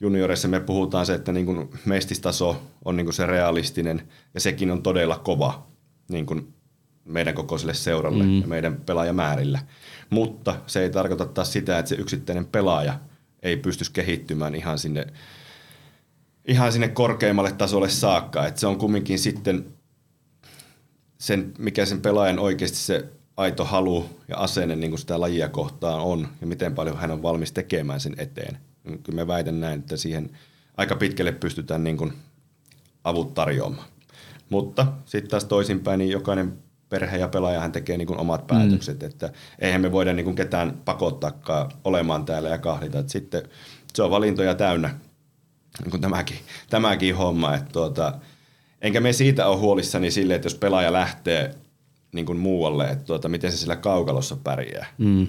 junioreissa 0.00 0.48
me 0.48 0.60
puhutaan 0.60 1.06
se, 1.06 1.14
että 1.14 1.32
niin 1.32 1.46
kuin 1.46 1.70
mestistaso 1.84 2.62
on 2.84 2.96
niin 2.96 3.06
kuin 3.06 3.14
se 3.14 3.26
realistinen 3.26 4.08
ja 4.34 4.40
sekin 4.40 4.70
on 4.70 4.82
todella 4.82 5.18
kova 5.18 5.66
niin 6.08 6.26
kuin 6.26 6.54
meidän 7.04 7.34
kokoiselle 7.34 7.74
seuralle 7.74 8.24
mm. 8.24 8.40
ja 8.40 8.46
meidän 8.46 8.76
pelaajamäärillä. 8.86 9.58
Mutta 10.10 10.56
se 10.66 10.82
ei 10.82 10.90
tarkoita 10.90 11.26
taas 11.26 11.52
sitä, 11.52 11.78
että 11.78 11.88
se 11.88 11.94
yksittäinen 11.94 12.46
pelaaja 12.46 12.98
ei 13.42 13.56
pystyisi 13.56 13.92
kehittymään 13.92 14.54
ihan 14.54 14.78
sinne, 14.78 15.06
ihan 16.48 16.72
sinne 16.72 16.88
korkeammalle 16.88 17.52
tasolle 17.52 17.88
saakka. 17.88 18.46
Et 18.46 18.58
se 18.58 18.66
on 18.66 18.78
kumminkin 18.78 19.18
sitten 19.18 19.66
sen, 21.18 21.52
mikä 21.58 21.86
sen 21.86 22.00
pelaajan 22.00 22.38
oikeasti 22.38 22.78
se 22.78 23.04
aito 23.40 23.64
halu 23.64 24.06
ja 24.28 24.36
asenne 24.36 24.76
niin 24.76 24.90
kuin 24.90 24.98
sitä 24.98 25.20
lajia 25.20 25.48
kohtaan 25.48 26.00
on 26.00 26.28
ja 26.40 26.46
miten 26.46 26.74
paljon 26.74 26.98
hän 26.98 27.10
on 27.10 27.22
valmis 27.22 27.52
tekemään 27.52 28.00
sen 28.00 28.14
eteen. 28.18 28.58
Kyllä 29.02 29.22
mä 29.22 29.26
väitän 29.26 29.60
näin, 29.60 29.78
että 29.78 29.96
siihen 29.96 30.30
aika 30.76 30.96
pitkälle 30.96 31.32
pystytään 31.32 31.84
niin 31.84 31.96
kuin 31.96 32.12
avut 33.04 33.34
tarjoamaan. 33.34 33.88
Mutta 34.50 34.86
sitten 35.04 35.30
taas 35.30 35.44
toisinpäin, 35.44 35.98
niin 35.98 36.10
jokainen 36.10 36.58
perhe 36.88 37.16
ja 37.16 37.28
pelaajahan 37.28 37.72
tekee 37.72 37.96
niin 37.96 38.06
kuin 38.06 38.20
omat 38.20 38.46
päätökset, 38.46 39.00
mm. 39.00 39.06
että 39.06 39.32
eihän 39.58 39.80
me 39.80 39.92
voida 39.92 40.12
niin 40.12 40.24
kuin 40.24 40.36
ketään 40.36 40.78
pakottaakaan 40.84 41.70
olemaan 41.84 42.24
täällä 42.24 42.48
ja 42.48 42.58
kahlita. 42.58 42.98
Että 42.98 43.12
sitten 43.12 43.42
se 43.94 44.02
on 44.02 44.10
valintoja 44.10 44.54
täynnä, 44.54 44.94
niin 45.82 45.90
kuin 45.90 46.00
tämäkin, 46.00 46.36
tämäkin 46.70 47.16
homma. 47.16 47.54
Että 47.54 47.72
tuota, 47.72 48.12
enkä 48.82 49.00
me 49.00 49.12
siitä 49.12 49.46
ole 49.46 49.58
huolissani 49.58 50.10
sille, 50.10 50.34
että 50.34 50.46
jos 50.46 50.54
pelaaja 50.54 50.92
lähtee 50.92 51.54
niin 52.12 52.26
kuin 52.26 52.38
muualle, 52.38 52.90
että 52.90 53.04
tuota, 53.04 53.28
miten 53.28 53.52
se 53.52 53.58
sillä 53.58 53.76
kaukalossa 53.76 54.36
pärjää. 54.44 54.86
Mm. 54.98 55.26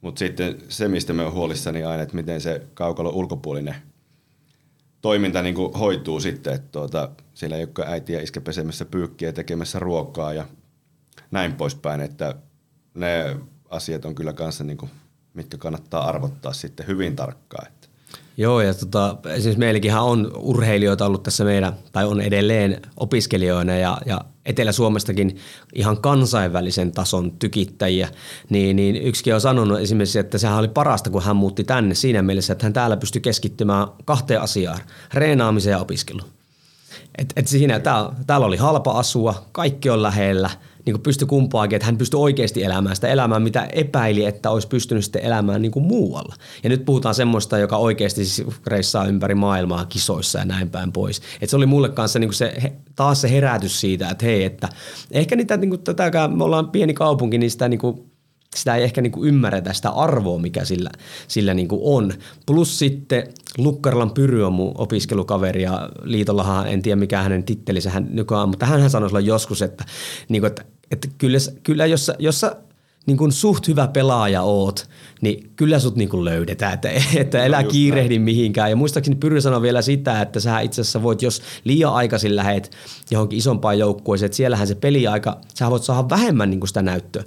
Mutta 0.00 0.18
sitten 0.18 0.58
se, 0.68 0.88
mistä 0.88 1.12
me 1.12 1.24
on 1.24 1.32
huolissani 1.32 1.84
aina, 1.84 2.02
että 2.02 2.16
miten 2.16 2.40
se 2.40 2.66
kaukalon 2.74 3.14
ulkopuolinen 3.14 3.74
toiminta 5.02 5.42
niin 5.42 5.54
kuin 5.54 5.72
hoituu 5.72 6.20
sitten, 6.20 6.54
että 6.54 6.68
tuota, 6.72 7.10
siellä 7.34 7.56
ei 7.56 7.66
ole 7.78 7.86
äiti 7.86 8.12
ja 8.12 8.22
iskä 8.22 8.40
pesemässä 8.40 8.84
pyykkiä 8.84 9.32
tekemässä 9.32 9.78
ruokaa 9.78 10.32
ja 10.32 10.46
näin 11.30 11.54
poispäin, 11.54 12.00
että 12.00 12.34
ne 12.94 13.36
asiat 13.68 14.04
on 14.04 14.14
kyllä 14.14 14.32
kanssa, 14.32 14.64
niin 14.64 14.78
kuin, 14.78 14.90
mitkä 15.34 15.58
kannattaa 15.58 16.08
arvottaa 16.08 16.52
sitten 16.52 16.86
hyvin 16.86 17.16
tarkkaan. 17.16 17.66
Että. 17.66 17.85
Joo, 18.36 18.60
ja 18.60 18.74
tota, 18.74 19.16
esimerkiksi 19.24 19.58
meilläkin 19.58 19.94
on 19.94 20.32
urheilijoita 20.36 21.06
ollut 21.06 21.22
tässä 21.22 21.44
meidän, 21.44 21.72
tai 21.92 22.06
on 22.06 22.20
edelleen 22.20 22.82
opiskelijoina, 22.96 23.76
ja, 23.76 23.98
ja 24.06 24.20
Etelä-Suomestakin 24.46 25.36
ihan 25.74 26.00
kansainvälisen 26.00 26.92
tason 26.92 27.32
tykittäjiä, 27.38 28.08
niin, 28.48 28.76
niin 28.76 28.96
yksikin 28.96 29.34
on 29.34 29.40
sanonut 29.40 29.80
esimerkiksi, 29.80 30.18
että 30.18 30.38
sehän 30.38 30.58
oli 30.58 30.68
parasta, 30.68 31.10
kun 31.10 31.22
hän 31.22 31.36
muutti 31.36 31.64
tänne 31.64 31.94
siinä 31.94 32.22
mielessä, 32.22 32.52
että 32.52 32.66
hän 32.66 32.72
täällä 32.72 32.96
pystyi 32.96 33.20
keskittymään 33.20 33.88
kahteen 34.04 34.40
asiaan, 34.40 34.80
reenaamiseen 35.14 35.72
ja 35.72 35.78
opiskeluun. 35.78 36.30
Et, 37.18 37.32
et 37.36 37.48
siinä, 37.48 37.80
tää, 37.80 38.12
täällä 38.26 38.46
oli 38.46 38.56
halpa 38.56 38.90
asua, 38.90 39.46
kaikki 39.52 39.90
on 39.90 40.02
lähellä, 40.02 40.50
niin 40.86 41.00
pystyi 41.00 41.28
kumpaakin, 41.28 41.76
että 41.76 41.86
hän 41.86 41.98
pystyi 41.98 42.20
oikeasti 42.20 42.64
elämään 42.64 42.96
sitä 42.96 43.08
elämää, 43.08 43.40
mitä 43.40 43.68
epäili, 43.72 44.24
että 44.24 44.50
olisi 44.50 44.68
pystynyt 44.68 45.04
sitten 45.04 45.22
elämään 45.22 45.62
niin 45.62 45.72
kuin 45.72 45.86
muualla. 45.86 46.34
Ja 46.62 46.68
nyt 46.68 46.84
puhutaan 46.84 47.14
semmoista, 47.14 47.58
joka 47.58 47.76
oikeasti 47.76 48.24
siis 48.24 48.48
reissaa 48.66 49.06
ympäri 49.06 49.34
maailmaa 49.34 49.84
kisoissa 49.84 50.38
ja 50.38 50.44
näin 50.44 50.70
päin 50.70 50.92
pois. 50.92 51.22
Et 51.40 51.50
se 51.50 51.56
oli 51.56 51.66
mulle 51.66 51.88
kanssa 51.88 52.18
niin 52.18 52.28
kuin 52.28 52.34
se, 52.34 52.72
taas 52.96 53.20
se 53.20 53.30
herätys 53.30 53.80
siitä, 53.80 54.10
että 54.10 54.26
hei, 54.26 54.44
että 54.44 54.68
ehkä 55.10 55.36
niitä 55.36 55.56
niin 55.56 55.70
kuin 55.70 55.82
tätäkään, 55.82 56.38
me 56.38 56.44
ollaan 56.44 56.70
pieni 56.70 56.94
kaupunki, 56.94 57.38
niin 57.38 57.50
sitä 57.50 57.68
niin 57.68 57.80
kuin 57.80 58.10
sitä 58.56 58.76
ei 58.76 58.84
ehkä 58.84 59.00
niin 59.00 59.12
kuin 59.12 59.28
ymmärretä 59.28 59.72
sitä 59.72 59.90
arvoa, 59.90 60.38
mikä 60.38 60.64
sillä, 60.64 60.90
sillä 61.28 61.54
niin 61.54 61.68
kuin 61.68 61.80
on. 61.84 62.12
Plus 62.46 62.78
sitten 62.78 63.26
Lukkarilan 63.58 64.10
Pyry 64.10 64.46
on 64.46 64.52
mun 64.52 64.72
opiskelukaveri 64.78 65.62
ja 65.62 65.90
liitollahan 66.02 66.68
en 66.68 66.82
tiedä 66.82 66.96
mikä 66.96 67.22
hänen 67.22 67.44
tittelinsä 67.44 67.90
hän 67.90 68.08
nykyään, 68.10 68.48
mutta 68.48 68.66
hän 68.66 68.90
sanoi 68.90 69.08
silloin 69.08 69.26
joskus, 69.26 69.62
että, 69.62 69.84
niin 70.28 70.42
kuin, 70.42 70.48
että, 70.48 70.64
että 70.90 71.08
kyllä, 71.18 71.38
kyllä 71.62 71.86
jos, 71.86 72.06
sä, 72.06 72.14
jos 72.18 72.40
sä 72.40 72.56
niin 73.06 73.16
kuin 73.16 73.32
suht 73.32 73.68
hyvä 73.68 73.88
pelaaja 73.88 74.42
oot, 74.42 74.88
niin 75.20 75.50
kyllä 75.56 75.78
sut 75.78 75.96
niin 75.96 76.08
kuin 76.08 76.24
löydetään, 76.24 76.74
että, 76.74 76.90
että 77.16 77.44
elää 77.44 77.62
no 77.62 77.68
kiirehdi 77.68 78.18
mihinkään. 78.18 78.70
Ja 78.70 78.76
muistaakseni 78.76 79.16
Pyry 79.16 79.40
sanoi 79.40 79.62
vielä 79.62 79.82
sitä, 79.82 80.22
että 80.22 80.40
sä 80.40 80.60
itse 80.60 80.80
asiassa 80.80 81.02
voit, 81.02 81.22
jos 81.22 81.42
liian 81.64 81.92
aikaisin 81.92 82.36
lähet 82.36 82.70
johonkin 83.10 83.38
isompaan 83.38 83.78
joukkueeseen, 83.78 84.26
että 84.26 84.36
siellähän 84.36 84.66
se 84.66 84.74
peliaika, 84.74 85.40
sä 85.54 85.70
voit 85.70 85.82
saada 85.82 86.08
vähemmän 86.08 86.50
niin 86.50 86.68
sitä 86.68 86.82
näyttöä 86.82 87.24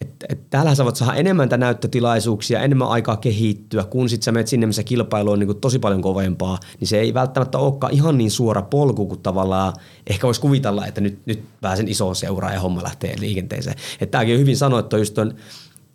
että 0.00 0.26
et 0.28 0.50
täällä 0.50 0.74
sä 0.74 0.84
voit 0.84 0.96
saada 0.96 1.14
enemmän 1.14 1.48
näyttötilaisuuksia, 1.56 2.62
enemmän 2.62 2.88
aikaa 2.88 3.16
kehittyä, 3.16 3.84
kun 3.84 4.08
sit 4.08 4.22
sä 4.22 4.32
menet 4.32 4.48
sinne, 4.48 4.66
missä 4.66 4.82
kilpailu 4.82 5.30
on 5.30 5.38
niin 5.38 5.46
kuin 5.46 5.60
tosi 5.60 5.78
paljon 5.78 6.02
kovempaa, 6.02 6.58
niin 6.80 6.88
se 6.88 7.00
ei 7.00 7.14
välttämättä 7.14 7.58
olekaan 7.58 7.92
ihan 7.92 8.18
niin 8.18 8.30
suora 8.30 8.62
polku 8.62 9.06
kuin 9.06 9.20
tavallaan 9.20 9.72
ehkä 10.06 10.26
voisi 10.26 10.40
kuvitella, 10.40 10.86
että 10.86 11.00
nyt, 11.00 11.18
nyt 11.26 11.44
pääsen 11.60 11.88
isoon 11.88 12.16
seuraan 12.16 12.54
ja 12.54 12.60
homma 12.60 12.82
lähtee 12.82 13.14
liikenteeseen. 13.20 13.76
Että 14.00 14.10
tämäkin 14.10 14.34
on 14.34 14.40
hyvin 14.40 14.56
sanottu 14.56 14.96
just 14.96 15.18
on, 15.18 15.34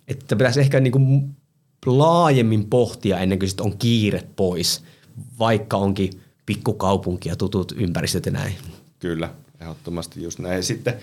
että 0.08 0.36
pitäisi 0.36 0.60
ehkä 0.60 0.80
niin 0.80 0.92
kuin 0.92 1.36
laajemmin 1.86 2.66
pohtia 2.66 3.18
ennen 3.18 3.38
kuin 3.38 3.48
sit 3.48 3.60
on 3.60 3.78
kiire 3.78 4.22
pois, 4.36 4.84
vaikka 5.38 5.76
onkin 5.76 6.10
pikkukaupunki 6.46 7.28
ja 7.28 7.36
tutut 7.36 7.72
ympäristöt 7.76 8.26
ja 8.26 8.32
näin. 8.32 8.54
Kyllä, 8.98 9.30
ehdottomasti 9.60 10.22
just 10.22 10.38
näin. 10.38 10.62
Sitten 10.62 10.94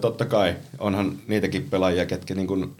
totta 0.00 0.24
kai 0.24 0.56
onhan 0.78 1.18
niitäkin 1.28 1.70
pelaajia, 1.70 2.06
ketkä 2.06 2.34
niin 2.34 2.46
kuin 2.46 2.76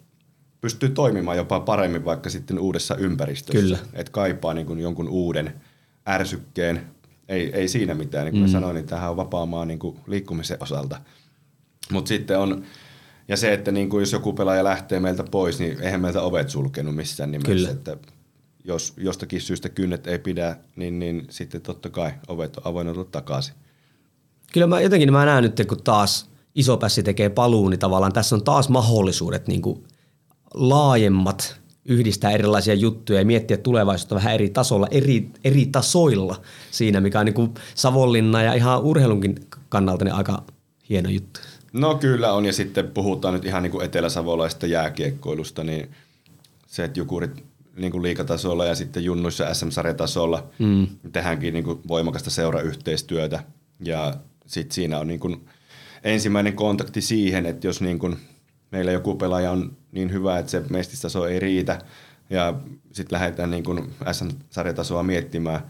pystyy 0.60 0.88
toimimaan 0.88 1.36
jopa 1.36 1.60
paremmin 1.60 2.04
vaikka 2.04 2.30
sitten 2.30 2.58
uudessa 2.58 2.96
ympäristössä. 2.96 3.60
Kyllä. 3.60 3.78
Että 3.92 4.12
kaipaa 4.12 4.54
niin 4.54 4.66
kuin 4.66 4.80
jonkun 4.80 5.08
uuden 5.08 5.54
ärsykkeen. 6.08 6.86
Ei, 7.28 7.52
ei 7.52 7.68
siinä 7.68 7.94
mitään, 7.94 8.24
niin 8.24 8.32
kuin 8.32 8.42
mm. 8.44 8.52
sanoin, 8.52 8.74
niin 8.74 8.86
tämähän 8.86 9.10
on 9.10 9.16
vapaa 9.16 9.46
maa 9.46 9.64
niin 9.64 9.78
kuin 9.78 9.98
liikkumisen 10.06 10.56
osalta. 10.60 11.00
Mutta 11.92 12.08
sitten 12.08 12.38
on, 12.38 12.64
ja 13.28 13.36
se, 13.36 13.52
että 13.52 13.72
niin 13.72 13.90
kuin 13.90 14.02
jos 14.02 14.12
joku 14.12 14.32
pelaaja 14.32 14.64
lähtee 14.64 15.00
meiltä 15.00 15.24
pois, 15.30 15.58
niin 15.58 15.80
eihän 15.80 16.00
meiltä 16.00 16.22
ovet 16.22 16.50
sulkenut 16.50 16.96
missään 16.96 17.30
nimessä. 17.30 17.54
Kyllä. 17.54 17.70
Että 17.70 17.96
jos 18.64 18.94
jostakin 18.96 19.40
syystä 19.40 19.68
kynnet 19.68 20.06
ei 20.06 20.18
pidä, 20.18 20.56
niin, 20.76 20.98
niin 20.98 21.26
sitten 21.30 21.60
totta 21.60 21.90
kai 21.90 22.12
ovet 22.28 22.56
on 22.56 22.62
avoinna 22.66 23.04
takaisin. 23.04 23.54
Kyllä 24.52 24.66
mä 24.66 24.80
jotenkin 24.80 25.12
mä 25.12 25.24
näen 25.24 25.42
nyt, 25.44 25.66
kun 25.68 25.82
taas– 25.82 26.28
iso 26.58 26.76
pässi 26.76 27.02
tekee 27.02 27.28
paluun, 27.28 27.70
niin 27.70 27.78
tavallaan 27.78 28.12
tässä 28.12 28.36
on 28.36 28.44
taas 28.44 28.68
mahdollisuudet 28.68 29.48
niin 29.48 29.62
kuin 29.62 29.84
laajemmat 30.54 31.60
yhdistää 31.84 32.30
erilaisia 32.30 32.74
juttuja 32.74 33.18
ja 33.18 33.24
miettiä 33.24 33.56
tulevaisuutta 33.56 34.14
vähän 34.14 34.34
eri 34.34 34.50
tasolla, 34.50 34.86
eri, 34.90 35.30
eri 35.44 35.66
tasoilla 35.66 36.40
siinä, 36.70 37.00
mikä 37.00 37.20
on 37.20 37.26
niin 37.26 37.34
kuin 37.34 37.54
Savonlinna 37.74 38.42
ja 38.42 38.54
ihan 38.54 38.82
urheilunkin 38.82 39.34
kannalta 39.68 40.04
niin 40.04 40.14
aika 40.14 40.42
hieno 40.88 41.10
juttu. 41.10 41.40
No 41.72 41.94
kyllä 41.94 42.32
on, 42.32 42.46
ja 42.46 42.52
sitten 42.52 42.90
puhutaan 42.90 43.34
nyt 43.34 43.44
ihan 43.44 43.62
niin 43.62 43.70
kuin 43.70 43.84
etelä-savolaisesta 43.84 44.66
jääkiekkoilusta, 44.66 45.64
niin 45.64 45.90
se, 46.66 46.84
että 46.84 47.00
jukurit 47.00 47.44
niin 47.76 47.92
kuin 47.92 48.02
liikatasolla 48.02 48.64
ja 48.64 48.74
sitten 48.74 49.04
junnuissa 49.04 49.54
SM-sarjatasolla 49.54 50.44
mm. 50.58 50.86
tehdäänkin 51.12 51.54
niin 51.54 51.64
kuin 51.64 51.80
voimakasta 51.88 52.30
seurayhteistyötä, 52.30 53.44
ja 53.80 54.14
sitten 54.46 54.74
siinä 54.74 54.98
on 54.98 55.06
niin 55.06 55.20
kuin– 55.20 55.40
ensimmäinen 56.04 56.52
kontakti 56.52 57.00
siihen, 57.00 57.46
että 57.46 57.66
jos 57.66 57.80
niin 57.80 57.98
kun 57.98 58.16
meillä 58.70 58.92
joku 58.92 59.14
pelaaja 59.14 59.50
on 59.50 59.76
niin 59.92 60.12
hyvä, 60.12 60.38
että 60.38 60.50
se 60.50 60.62
mestistaso 60.70 61.26
ei 61.26 61.40
riitä 61.40 61.78
ja 62.30 62.54
sitten 62.92 63.16
lähdetään 63.16 63.50
niin 63.50 63.64
kun 63.64 63.90
SM-sarjatasoa 64.12 65.02
miettimään, 65.02 65.60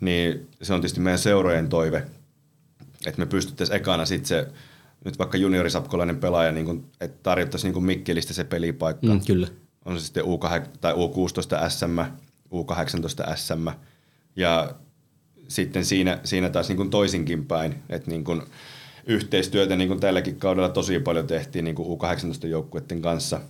niin 0.00 0.48
se 0.62 0.74
on 0.74 0.80
tietysti 0.80 1.00
meidän 1.00 1.18
seurojen 1.18 1.68
toive, 1.68 2.02
että 3.06 3.18
me 3.18 3.26
pystyttäisiin 3.26 3.76
ekana 3.76 4.06
sitten 4.06 4.28
se 4.28 4.48
nyt 5.04 5.18
vaikka 5.18 5.38
juniorisapkolainen 5.38 6.16
pelaaja, 6.16 6.52
niin 6.52 6.66
kun, 6.66 6.90
että 7.00 7.18
tarjottaisiin 7.22 7.74
niin 7.74 7.84
Mikkelistä 7.84 8.34
se 8.34 8.44
pelipaikka. 8.44 9.06
Mm, 9.06 9.20
kyllä. 9.26 9.48
On 9.84 10.00
se 10.00 10.04
sitten 10.04 10.24
U8, 10.24 10.66
tai 10.80 10.92
U16 10.92 11.70
SM, 11.70 12.00
U18 12.54 13.36
SM. 13.36 13.68
Ja 14.36 14.74
sitten 15.48 15.84
siinä, 15.84 16.20
siinä 16.24 16.50
taas 16.50 16.68
niin 16.68 16.90
toisinkin 16.90 17.46
päin, 17.46 17.74
että 17.88 18.10
niin 18.10 18.24
kun, 18.24 18.46
yhteistyötä, 19.06 19.76
niin 19.76 19.88
kuin 19.88 20.00
tälläkin 20.00 20.36
kaudella 20.36 20.68
tosi 20.68 20.98
paljon 20.98 21.26
tehtiin 21.26 21.64
niin 21.64 21.74
kuin 21.74 21.98
U18-joukkueiden 21.98 23.02
kanssa. 23.02 23.40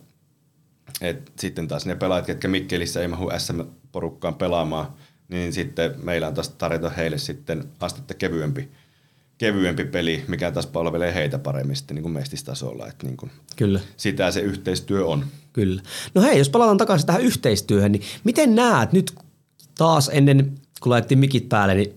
Et 1.01 1.33
sitten 1.39 1.69
taas 1.69 1.87
ne 1.87 1.95
pelaajat, 1.95 2.27
ketkä 2.27 2.49
Mikkelissä 2.49 3.01
ei 3.01 3.09
mahu 3.09 3.31
SM-porukkaan 3.39 4.35
pelaamaan, 4.35 4.87
niin 5.29 5.53
sitten 5.53 5.95
meillä 6.03 6.29
on 6.29 6.35
taas 6.35 6.49
tarjota 6.49 6.91
heille 6.91 7.19
sitten 7.19 7.65
astetta 7.81 8.15
kevyempi, 8.15 8.69
kevyempi 9.39 9.85
peli, 9.85 10.25
mikä 10.29 10.51
taas 10.51 10.67
palvelee 10.67 11.15
heitä 11.15 11.39
paremmin 11.39 11.77
sitten 11.77 11.95
niin 11.95 12.03
kuin 12.03 12.13
mestistasolla. 12.13 12.89
Et 12.89 13.03
niin 13.03 13.17
kuin 13.17 13.31
Kyllä. 13.57 13.81
Sitä 13.97 14.31
se 14.31 14.41
yhteistyö 14.41 15.07
on. 15.07 15.25
Kyllä. 15.53 15.83
No 16.15 16.23
hei, 16.23 16.39
jos 16.39 16.49
palataan 16.51 16.79
takaisin 16.79 17.07
tähän 17.07 17.23
yhteistyöhön, 17.23 17.93
niin 17.93 18.03
miten 18.25 18.55
näet 18.55 18.93
nyt 18.93 19.15
taas 19.79 20.11
ennen, 20.13 20.53
kun 20.81 20.91
laitettiin 20.91 21.19
mikit 21.19 21.49
päälle, 21.49 21.75
niin 21.75 21.95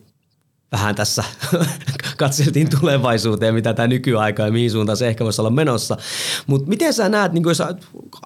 vähän 0.72 0.96
tässä 0.96 1.24
katseltiin 2.18 2.70
tulevaisuuteen, 2.80 3.54
mitä 3.54 3.74
tämä 3.74 3.88
nykyaika 3.88 4.44
ja 4.44 4.52
mihin 4.52 4.72
suuntaan 4.72 4.98
se 4.98 5.08
ehkä 5.08 5.24
voisi 5.24 5.42
olla 5.42 5.50
menossa. 5.50 5.98
Mutta 6.48 6.70
miten 6.70 6.94
sä 6.94 7.10
näet, 7.10 7.34
niin 7.34 7.44
jos 7.48 7.64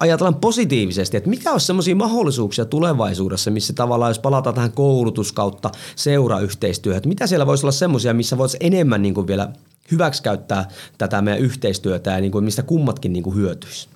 ajatellaan 0.00 0.40
positiivisesti, 0.40 1.16
että 1.16 1.30
mikä 1.30 1.52
olisi 1.52 1.66
sellaisia 1.66 1.96
mahdollisuuksia 1.96 2.64
tulevaisuudessa, 2.64 3.50
missä 3.50 3.72
tavallaan 3.72 4.10
jos 4.10 4.18
palataan 4.18 4.54
tähän 4.54 4.72
koulutuskautta 4.72 5.70
seurayhteistyöhön, 5.96 6.96
että 6.96 7.08
mitä 7.08 7.26
siellä 7.26 7.46
voisi 7.46 7.66
olla 7.66 7.72
semmoisia, 7.72 8.14
missä 8.14 8.38
voisi 8.38 8.56
enemmän 8.60 9.02
niin 9.02 9.14
kuin 9.14 9.26
vielä 9.26 9.52
hyväksikäyttää 9.90 10.68
tätä 10.98 11.22
meidän 11.22 11.42
yhteistyötä 11.42 12.10
ja 12.10 12.20
niin 12.20 12.32
kuin, 12.32 12.44
mistä 12.44 12.62
kummatkin 12.62 13.12
niin 13.12 13.22
kuin 13.22 13.36
hyötyisi? 13.36 13.88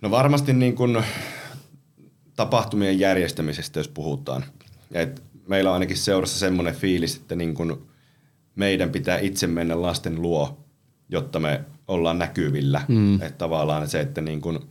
No 0.00 0.10
varmasti 0.10 0.52
niin 0.52 0.74
kuin 0.74 1.04
tapahtumien 2.36 2.98
järjestämisestä, 2.98 3.80
jos 3.80 3.88
puhutaan. 3.88 4.44
Et 4.92 5.22
meillä 5.50 5.70
on 5.70 5.74
ainakin 5.74 5.96
seurassa 5.96 6.38
semmoinen 6.38 6.74
fiilis, 6.74 7.16
että 7.16 7.36
niin 7.36 7.54
kun 7.54 7.86
meidän 8.54 8.90
pitää 8.90 9.18
itse 9.18 9.46
mennä 9.46 9.82
lasten 9.82 10.22
luo, 10.22 10.64
jotta 11.08 11.40
me 11.40 11.60
ollaan 11.88 12.18
näkyvillä. 12.18 12.84
Mm. 12.88 13.14
Että 13.14 13.38
tavallaan 13.38 13.88
se, 13.88 14.00
että 14.00 14.20
niin 14.20 14.40
kun 14.40 14.68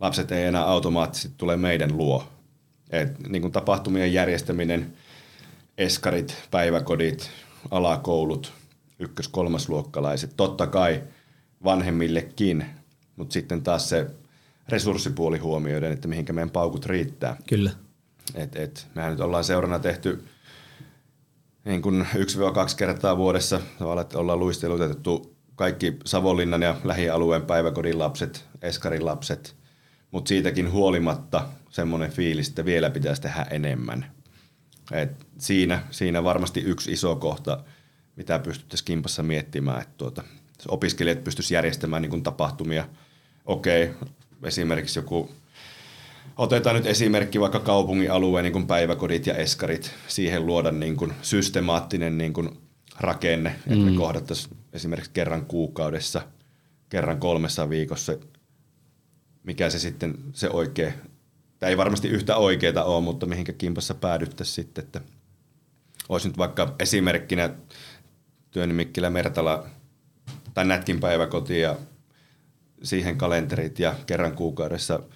lapset 0.00 0.32
ei 0.32 0.44
enää 0.44 0.64
automaattisesti 0.64 1.34
tule 1.38 1.56
meidän 1.56 1.96
luo. 1.96 2.28
Et 2.90 3.28
niin 3.28 3.42
kun 3.42 3.52
tapahtumien 3.52 4.12
järjestäminen, 4.12 4.92
eskarit, 5.78 6.36
päiväkodit, 6.50 7.30
alakoulut, 7.70 8.52
ykkös-, 8.98 9.28
kolmasluokkalaiset, 9.28 10.30
totta 10.36 10.66
kai 10.66 11.02
vanhemmillekin, 11.64 12.66
mutta 13.16 13.32
sitten 13.32 13.62
taas 13.62 13.88
se 13.88 14.06
resurssipuoli 14.68 15.38
huomioiden, 15.38 15.92
että 15.92 16.08
mihinkä 16.08 16.32
meidän 16.32 16.50
paukut 16.50 16.86
riittää. 16.86 17.36
Kyllä. 17.48 17.70
Et, 18.34 18.56
et, 18.56 18.86
mehän 18.94 19.10
nyt 19.10 19.20
ollaan 19.20 19.44
seurana 19.44 19.78
tehty 19.78 20.24
niin 21.64 21.82
kuin 21.82 22.06
1-2 22.14 22.16
kertaa 22.76 23.16
vuodessa, 23.16 23.60
tavallaan, 23.78 24.02
että 24.02 24.18
ollaan 24.18 24.38
luistelutettu 24.38 25.36
kaikki 25.56 25.96
Savonlinnan 26.04 26.62
ja 26.62 26.76
lähialueen 26.84 27.42
päiväkodin 27.42 27.98
lapset, 27.98 28.44
Eskarin 28.62 29.04
lapset, 29.04 29.56
mutta 30.10 30.28
siitäkin 30.28 30.72
huolimatta 30.72 31.46
semmoinen 31.70 32.10
fiilis, 32.10 32.48
että 32.48 32.64
vielä 32.64 32.90
pitäisi 32.90 33.22
tehdä 33.22 33.46
enemmän. 33.50 34.12
Et 34.92 35.26
siinä, 35.38 35.82
siinä 35.90 36.24
varmasti 36.24 36.60
yksi 36.60 36.92
iso 36.92 37.16
kohta, 37.16 37.64
mitä 38.16 38.38
pystyttäisiin 38.38 38.86
kimpassa 38.86 39.22
miettimään, 39.22 39.82
että 39.82 39.94
tuota, 39.96 40.24
opiskelijat 40.68 41.24
pystyisivät 41.24 41.56
järjestämään 41.56 42.02
niin 42.02 42.22
tapahtumia. 42.22 42.88
Okei, 43.46 43.90
esimerkiksi 44.42 44.98
joku 44.98 45.30
Otetaan 46.36 46.76
nyt 46.76 46.86
esimerkki 46.86 47.40
vaikka 47.40 47.60
kaupungin 47.60 48.12
alueen 48.12 48.42
niin 48.42 48.52
kuin 48.52 48.66
päiväkodit 48.66 49.26
ja 49.26 49.34
eskarit. 49.34 49.94
Siihen 50.08 50.46
luoda 50.46 50.70
niin 50.70 50.96
kuin 50.96 51.12
systemaattinen 51.22 52.18
niin 52.18 52.32
kuin 52.32 52.50
rakenne, 53.00 53.50
mm. 53.50 53.72
että 53.72 53.84
me 53.84 53.90
mm. 53.90 53.96
kohdattaisiin 53.96 54.56
esimerkiksi 54.72 55.10
kerran 55.14 55.46
kuukaudessa, 55.46 56.22
kerran 56.88 57.20
kolmessa 57.20 57.70
viikossa, 57.70 58.16
mikä 59.42 59.70
se 59.70 59.78
sitten 59.78 60.14
se 60.32 60.50
oikea, 60.50 60.92
tämä 61.58 61.70
ei 61.70 61.76
varmasti 61.76 62.08
yhtä 62.08 62.36
oikeaa 62.36 62.84
ole, 62.84 63.04
mutta 63.04 63.26
mihinkä 63.26 63.52
kimpassa 63.52 63.94
päädyttäisiin 63.94 64.54
sitten, 64.54 64.84
että 64.84 65.00
olisi 66.08 66.28
nyt 66.28 66.38
vaikka 66.38 66.74
esimerkkinä 66.78 67.50
Työnimikkilä 68.50 69.10
Mertala 69.10 69.66
tai 70.54 70.64
Nätkin 70.64 71.00
päiväkoti 71.00 71.60
ja 71.60 71.76
siihen 72.82 73.18
kalenterit 73.18 73.78
ja 73.78 73.94
kerran 74.06 74.36
kuukaudessa– 74.36 75.00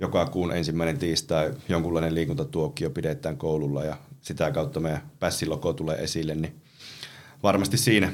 joka 0.00 0.26
kuun 0.26 0.52
ensimmäinen 0.52 0.98
tiistai 0.98 1.54
jonkunlainen 1.68 2.14
liikuntatuokio 2.14 2.90
pidetään 2.90 3.36
koululla 3.36 3.84
ja 3.84 3.96
sitä 4.20 4.50
kautta 4.50 4.80
meidän 4.80 5.10
pässiloko 5.20 5.72
tulee 5.72 5.96
esille, 6.02 6.34
niin 6.34 6.54
varmasti 7.42 7.78
siinä, 7.78 8.12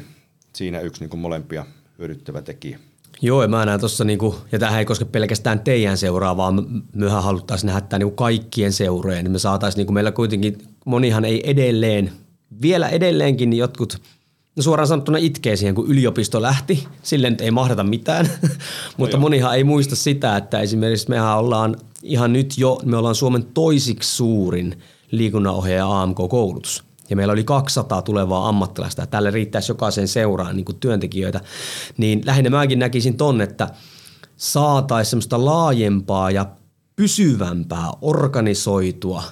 siinä 0.53 0.81
yksi 0.81 1.07
niin 1.07 1.18
molempia 1.18 1.66
hyödyttävä 1.99 2.42
tekijä. 2.42 2.79
Joo, 3.23 3.42
ja 3.42 3.49
mä 3.49 3.66
näen 3.66 3.81
tuossa, 3.81 4.05
niinku, 4.05 4.37
ja 4.53 4.59
tämähän 4.59 4.79
ei 4.79 4.85
koske 4.85 5.05
pelkästään 5.05 5.61
teidän 5.61 5.97
seuraa, 5.97 6.37
vaan 6.37 6.83
mehän 6.94 7.23
haluttaisiin 7.23 7.66
nähdä 7.66 7.81
tämä 7.81 7.99
niinku 7.99 8.14
kaikkien 8.14 8.73
seurojen. 8.73 9.31
Me 9.31 9.38
saataisiin, 9.38 9.79
niinku 9.79 9.92
meillä 9.92 10.12
kuitenkin, 10.12 10.59
monihan 10.85 11.25
ei 11.25 11.51
edelleen, 11.51 12.12
vielä 12.62 12.88
edelleenkin 12.88 13.51
niin 13.51 13.59
jotkut, 13.59 14.03
no 14.57 14.62
suoraan 14.62 14.88
sanottuna 14.88 15.19
itkee 15.19 15.57
siihen, 15.57 15.75
kun 15.75 15.87
yliopisto 15.88 16.43
lähti, 16.43 16.88
silleen 17.03 17.37
ei 17.40 17.51
mahdata 17.51 17.85
mitään, 17.85 18.31
mutta 18.97 19.17
no 19.17 19.21
monihan 19.21 19.55
ei 19.55 19.64
muista 19.64 19.97
sitä, 19.97 20.37
että 20.37 20.61
esimerkiksi 20.61 21.09
mehän 21.09 21.38
ollaan 21.38 21.77
ihan 22.03 22.33
nyt 22.33 22.59
jo, 22.59 22.81
me 22.85 22.97
ollaan 22.97 23.14
Suomen 23.14 23.45
toisiksi 23.55 24.17
suurin 24.17 24.83
liikunnanohjaaja 25.11 26.03
AMK-koulutus 26.03 26.85
ja 27.11 27.17
meillä 27.17 27.33
oli 27.33 27.45
200 27.45 28.03
tulevaa 28.03 28.49
ammattilaista 28.49 29.03
ja 29.03 29.07
tälle 29.07 29.31
riittäisi 29.31 29.73
jokaisen 29.73 30.09
seuraan 30.09 30.57
niin 30.57 30.64
kuin 30.64 30.81
työntekijöitä, 30.81 31.40
niin 31.97 32.23
lähinnä 32.25 32.51
mäkin 32.51 32.79
näkisin 32.79 33.17
ton, 33.17 33.40
että 33.40 33.69
saataisiin 34.37 35.11
semmoista 35.11 35.45
laajempaa 35.45 36.31
ja 36.31 36.47
pysyvämpää 36.97 37.90
organisoitua 38.03 39.23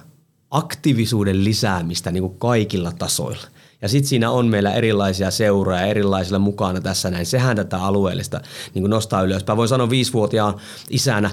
aktiivisuuden 0.50 1.44
lisäämistä 1.44 2.10
niin 2.10 2.22
kuin 2.22 2.38
kaikilla 2.38 2.92
tasoilla. 2.92 3.46
Ja 3.82 3.88
sitten 3.88 4.08
siinä 4.08 4.30
on 4.30 4.46
meillä 4.46 4.72
erilaisia 4.72 5.30
seuroja 5.30 5.86
erilaisilla 5.86 6.38
mukana 6.38 6.80
tässä 6.80 7.10
näin. 7.10 7.26
Sehän 7.26 7.56
tätä 7.56 7.84
alueellista 7.84 8.40
niin 8.74 8.90
nostaa 8.90 9.22
ylöspäin. 9.22 9.56
Voin 9.56 9.68
sanoa 9.68 9.90
viisivuotiaan 9.90 10.54
isänä, 10.90 11.30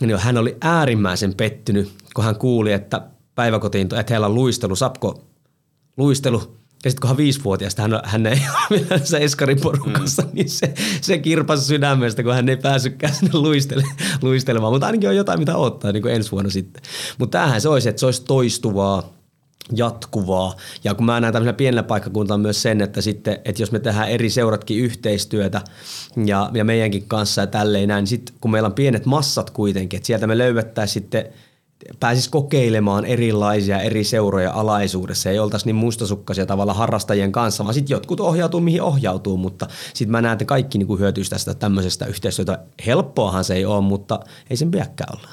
niin 0.00 0.18
hän 0.18 0.38
oli 0.38 0.56
äärimmäisen 0.60 1.34
pettynyt, 1.34 1.92
kun 2.14 2.24
hän 2.24 2.36
kuuli, 2.36 2.72
että 2.72 3.02
päiväkotiin, 3.34 3.88
että 3.98 4.14
heillä 4.14 4.26
on 4.26 4.34
luistelu, 4.34 4.76
Sapko 4.76 5.24
luistelu. 5.96 6.62
Ja 6.84 6.90
sitten 6.90 7.00
kun 7.00 7.08
hän 7.08 7.16
viisivuotiaasta, 7.16 7.82
hän, 7.82 8.00
hän 8.04 8.26
ei 8.26 8.40
ole 8.90 9.00
se 9.04 9.18
eskarin 9.18 9.60
porukassa, 9.60 10.22
mm. 10.22 10.28
niin 10.32 10.50
se, 10.50 10.74
se 11.00 11.18
kirpasi 11.18 11.64
sydämestä, 11.64 12.22
kun 12.22 12.34
hän 12.34 12.48
ei 12.48 12.56
päässytkään 12.56 13.14
sinne 13.14 13.38
luistele, 13.38 13.84
luistelemaan. 14.22 14.72
Mutta 14.72 14.86
ainakin 14.86 15.08
on 15.08 15.16
jotain, 15.16 15.38
mitä 15.38 15.56
ottaa 15.56 15.92
niin 15.92 16.02
kuin 16.02 16.14
ensi 16.14 16.30
vuonna 16.30 16.50
sitten. 16.50 16.82
Mutta 17.18 17.38
tämähän 17.38 17.60
se 17.60 17.68
olisi, 17.68 17.88
että 17.88 18.00
se 18.00 18.06
olisi 18.06 18.24
toistuvaa, 18.24 19.12
jatkuvaa. 19.76 20.56
Ja 20.84 20.94
kun 20.94 21.06
mä 21.06 21.20
näen 21.20 21.32
tämmöisellä 21.32 21.56
pienellä 21.56 21.82
paikkakuntalla 21.82 22.42
myös 22.42 22.62
sen, 22.62 22.80
että 22.80 23.00
sitten, 23.00 23.38
että 23.44 23.62
jos 23.62 23.72
me 23.72 23.78
tehdään 23.78 24.08
eri 24.08 24.30
seuratkin 24.30 24.78
yhteistyötä 24.78 25.60
ja, 26.26 26.50
ja 26.54 26.64
meidänkin 26.64 27.04
kanssa 27.08 27.40
ja 27.40 27.46
tälleen 27.46 27.88
näin, 27.88 28.02
niin 28.02 28.06
sitten 28.06 28.34
kun 28.40 28.50
meillä 28.50 28.66
on 28.66 28.72
pienet 28.72 29.06
massat 29.06 29.50
kuitenkin, 29.50 29.96
että 29.96 30.06
sieltä 30.06 30.26
me 30.26 30.38
löydettäisiin 30.38 31.02
sitten– 31.02 31.24
pääsisi 32.00 32.30
kokeilemaan 32.30 33.04
erilaisia 33.04 33.80
eri 33.80 34.04
seuroja 34.04 34.52
alaisuudessa. 34.52 35.30
Ei 35.30 35.38
oltaisi 35.38 35.66
niin 35.66 35.76
mustasukkaisia 35.76 36.46
tavalla 36.46 36.74
harrastajien 36.74 37.32
kanssa, 37.32 37.64
vaan 37.64 37.74
sitten 37.74 37.94
jotkut 37.94 38.20
ohjautuu 38.20 38.60
mihin 38.60 38.82
ohjautuu, 38.82 39.36
mutta 39.36 39.66
sitten 39.94 40.12
mä 40.12 40.22
näen, 40.22 40.32
että 40.32 40.44
kaikki 40.44 40.78
niin 40.78 40.98
hyötyisi 40.98 41.30
tästä 41.30 41.54
tämmöisestä 41.54 42.06
yhteistyötä. 42.06 42.58
Helppoahan 42.86 43.44
se 43.44 43.54
ei 43.54 43.64
ole, 43.64 43.80
mutta 43.80 44.20
ei 44.50 44.56
sen 44.56 44.70
pidäkään 44.70 45.18
olla. 45.18 45.28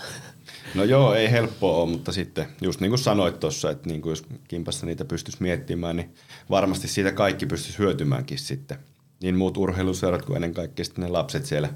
No 0.75 0.83
joo, 0.83 1.13
ei 1.13 1.31
helppoa 1.31 1.77
ole, 1.77 1.89
mutta 1.89 2.11
sitten 2.11 2.47
just 2.61 2.79
niin 2.79 2.91
kuin 2.91 2.99
sanoit 2.99 3.39
tuossa, 3.39 3.69
että 3.69 3.89
niin 3.89 4.01
kuin 4.01 4.11
jos 4.11 4.23
kimpassa 4.47 4.85
niitä 4.85 5.05
pystyisi 5.05 5.37
miettimään, 5.41 5.95
niin 5.95 6.13
varmasti 6.49 6.87
siitä 6.87 7.11
kaikki 7.11 7.45
pystyisi 7.45 7.79
hyötymäänkin 7.79 8.39
sitten. 8.39 8.77
Niin 9.21 9.35
muut 9.35 9.57
urheiluseurat 9.57 10.25
kuin 10.25 10.35
ennen 10.35 10.53
kaikkea 10.53 10.85
sitten 10.85 11.03
ne 11.03 11.09
lapset 11.09 11.45
siellä. 11.45 11.69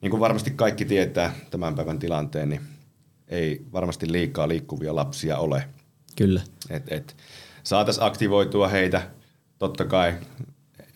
Niin 0.00 0.10
kuin 0.10 0.20
varmasti 0.20 0.50
kaikki 0.50 0.84
tietää 0.84 1.34
tämän 1.50 1.74
päivän 1.74 1.98
tilanteen, 1.98 2.48
niin 2.48 2.60
ei 3.28 3.62
varmasti 3.72 4.12
liikaa 4.12 4.48
liikkuvia 4.48 4.94
lapsia 4.94 5.38
ole. 5.38 5.68
Kyllä. 6.16 6.40
Et, 6.70 6.92
et, 6.92 7.16
saataisiin 7.62 8.04
aktivoitua 8.04 8.68
heitä, 8.68 9.10
totta 9.58 9.84
kai 9.84 10.14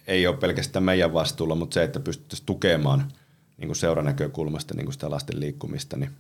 ei 0.07 0.27
ole 0.27 0.37
pelkästään 0.37 0.83
meidän 0.83 1.15
vastuulla, 1.15 1.55
mutta 1.55 1.75
se, 1.75 1.83
että 1.83 2.01
pystyttäisiin 2.01 2.47
tukemaan 2.47 3.13
niin 3.57 3.69
kuin 3.69 3.77
seuranäkökulmasta 3.77 4.75
niin 4.75 4.87
kuin 4.87 4.93
sitä 4.93 5.11
lasten 5.11 5.41
liikkumista, 5.41 5.97
niin 5.97 6.11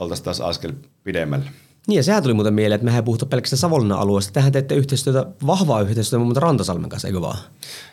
oltaisiin 0.00 0.24
taas 0.24 0.40
askel 0.40 0.72
pidemmällä. 1.04 1.50
Niin 1.86 1.96
ja 1.96 2.02
sehän 2.02 2.22
tuli 2.22 2.34
muuten 2.34 2.54
mieleen, 2.54 2.76
että 2.76 2.84
mehän 2.84 2.98
ei 2.98 3.04
puhuta 3.04 3.26
pelkästään 3.26 3.58
Savonlinnan 3.58 3.98
alueesta. 3.98 4.32
Tähän 4.32 4.52
teette 4.52 4.74
yhteistyötä, 4.74 5.26
vahvaa 5.46 5.80
yhteistyötä 5.80 6.24
mutta 6.24 6.40
Rantasalmen 6.40 6.90
kanssa, 6.90 7.08
eikö 7.08 7.20
vaan? 7.20 7.38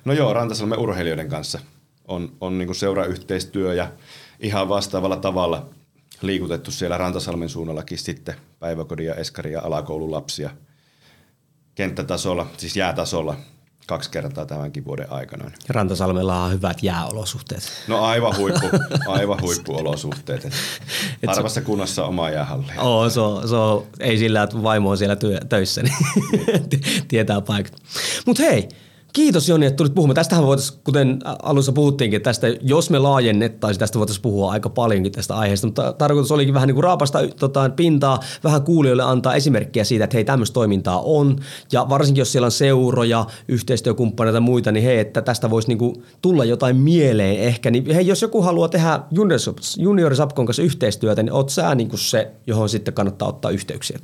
No 0.06 0.14
joo, 0.14 0.34
Rantasalmen 0.34 0.80
urheilijoiden 0.80 1.30
kanssa 1.30 1.60
on, 2.08 2.32
on 2.42 2.58
niin 2.58 2.68
kuin 2.68 2.76
seurayhteistyö 2.76 3.74
ja 3.74 3.92
ihan 4.40 4.70
vastaavalla 4.70 5.18
tavalla 5.18 5.70
liikutettu 6.22 6.72
siellä 6.72 6.98
Rantasalmen 6.98 7.50
suunnallakin 7.50 7.98
sitten 7.98 8.36
päiväkodin 8.60 9.06
ja 9.06 9.16
eskarin 9.16 9.54
ja 9.54 9.62
alakoulun 9.62 10.12
lapsia 10.12 10.50
kenttätasolla, 11.76 12.48
siis 12.58 12.78
jäätasolla 12.78 13.36
kaksi 13.88 14.12
kertaa 14.12 14.46
tämänkin 14.46 14.86
vuoden 14.86 15.12
aikana. 15.12 15.52
Rantasalmella 15.70 16.44
on 16.44 16.52
hyvät 16.52 16.84
jääolosuhteet. 16.84 17.64
No 17.88 18.04
aivan 18.04 18.38
huippu, 18.38 18.68
aivan 19.08 19.42
huippuolosuhteet. 19.42 20.46
Et 20.46 20.52
harvassa 21.28 21.62
kunnassa 21.62 22.06
oma 22.06 22.30
jäähalli. 22.30 22.66
Oo, 22.78 23.10
se 23.10 23.20
on, 23.20 23.48
se 23.48 23.56
on, 23.56 23.86
ei 24.00 24.18
sillä, 24.18 24.44
että 24.44 24.64
vaimo 24.64 24.90
on 24.90 24.98
siellä 24.98 25.16
työ, 25.16 25.40
töissä, 25.50 25.82
niin. 25.84 25.96
tietää 27.08 27.42
paikat. 27.42 27.74
Mutta 28.26 28.44
hei, 28.44 28.70
Kiitos 29.14 29.50
Joni, 29.50 29.66
että 29.66 29.78
tulit 29.78 29.96
puhumaan. 29.96 30.16
Tästähän 30.16 30.46
voitaisiin, 30.46 30.80
kuten 30.84 31.20
alussa 31.44 31.72
puhuttiinkin, 31.72 32.22
tästä, 32.22 32.48
jos 32.62 32.90
me 32.90 33.00
laajennettaisiin, 33.00 33.80
tästä 33.80 34.00
voitaisiin 34.00 34.22
puhua 34.22 34.52
aika 34.52 34.70
paljonkin 34.70 35.12
tästä 35.12 35.36
aiheesta, 35.36 35.68
mutta 35.68 35.94
tarkoitus 35.94 36.32
olikin 36.32 36.54
vähän 36.54 36.68
niin 36.68 36.76
kuin 36.76 36.84
raapasta 36.84 37.20
tota, 37.40 37.70
pintaa, 37.76 38.20
vähän 38.44 38.62
kuulijoille 38.62 39.04
antaa 39.04 39.36
esimerkkiä 39.36 39.84
siitä, 39.84 40.04
että 40.04 40.18
hei 40.18 40.26
tämmöistä 40.26 40.54
toimintaa 40.54 41.02
on, 41.02 41.36
ja 41.72 41.90
varsinkin 41.90 42.22
jos 42.22 42.32
siellä 42.32 42.46
on 42.46 42.52
seuroja, 42.52 43.26
yhteistyökumppaneita 43.48 44.38
ja 44.38 44.42
muita, 44.42 44.72
niin 44.72 44.84
hei, 44.84 45.00
että 45.00 45.22
tästä 45.22 45.50
voisi 45.50 45.68
niin 45.68 45.78
kuin 45.78 46.04
tulla 46.22 46.46
jotain 46.46 46.76
mieleen 46.76 47.40
ehkä, 47.40 47.72
niin 47.72 47.96
hei, 47.96 48.08
jos 48.08 48.22
joku 48.22 48.42
haluaa 48.42 48.70
tehdä 48.70 49.00
Junior 49.78 50.16
Sapkon 50.16 50.46
kanssa 50.46 50.64
yhteistyötä, 50.64 51.24
niin 51.24 51.34
oot 51.34 51.50
sä 51.50 51.76
niin 51.76 51.90
kuin 51.90 52.00
se, 52.00 52.32
johon 52.48 52.70
sitten 52.70 52.94
kannattaa 52.94 53.28
ottaa 53.28 53.52
yhteyksiä? 53.52 54.00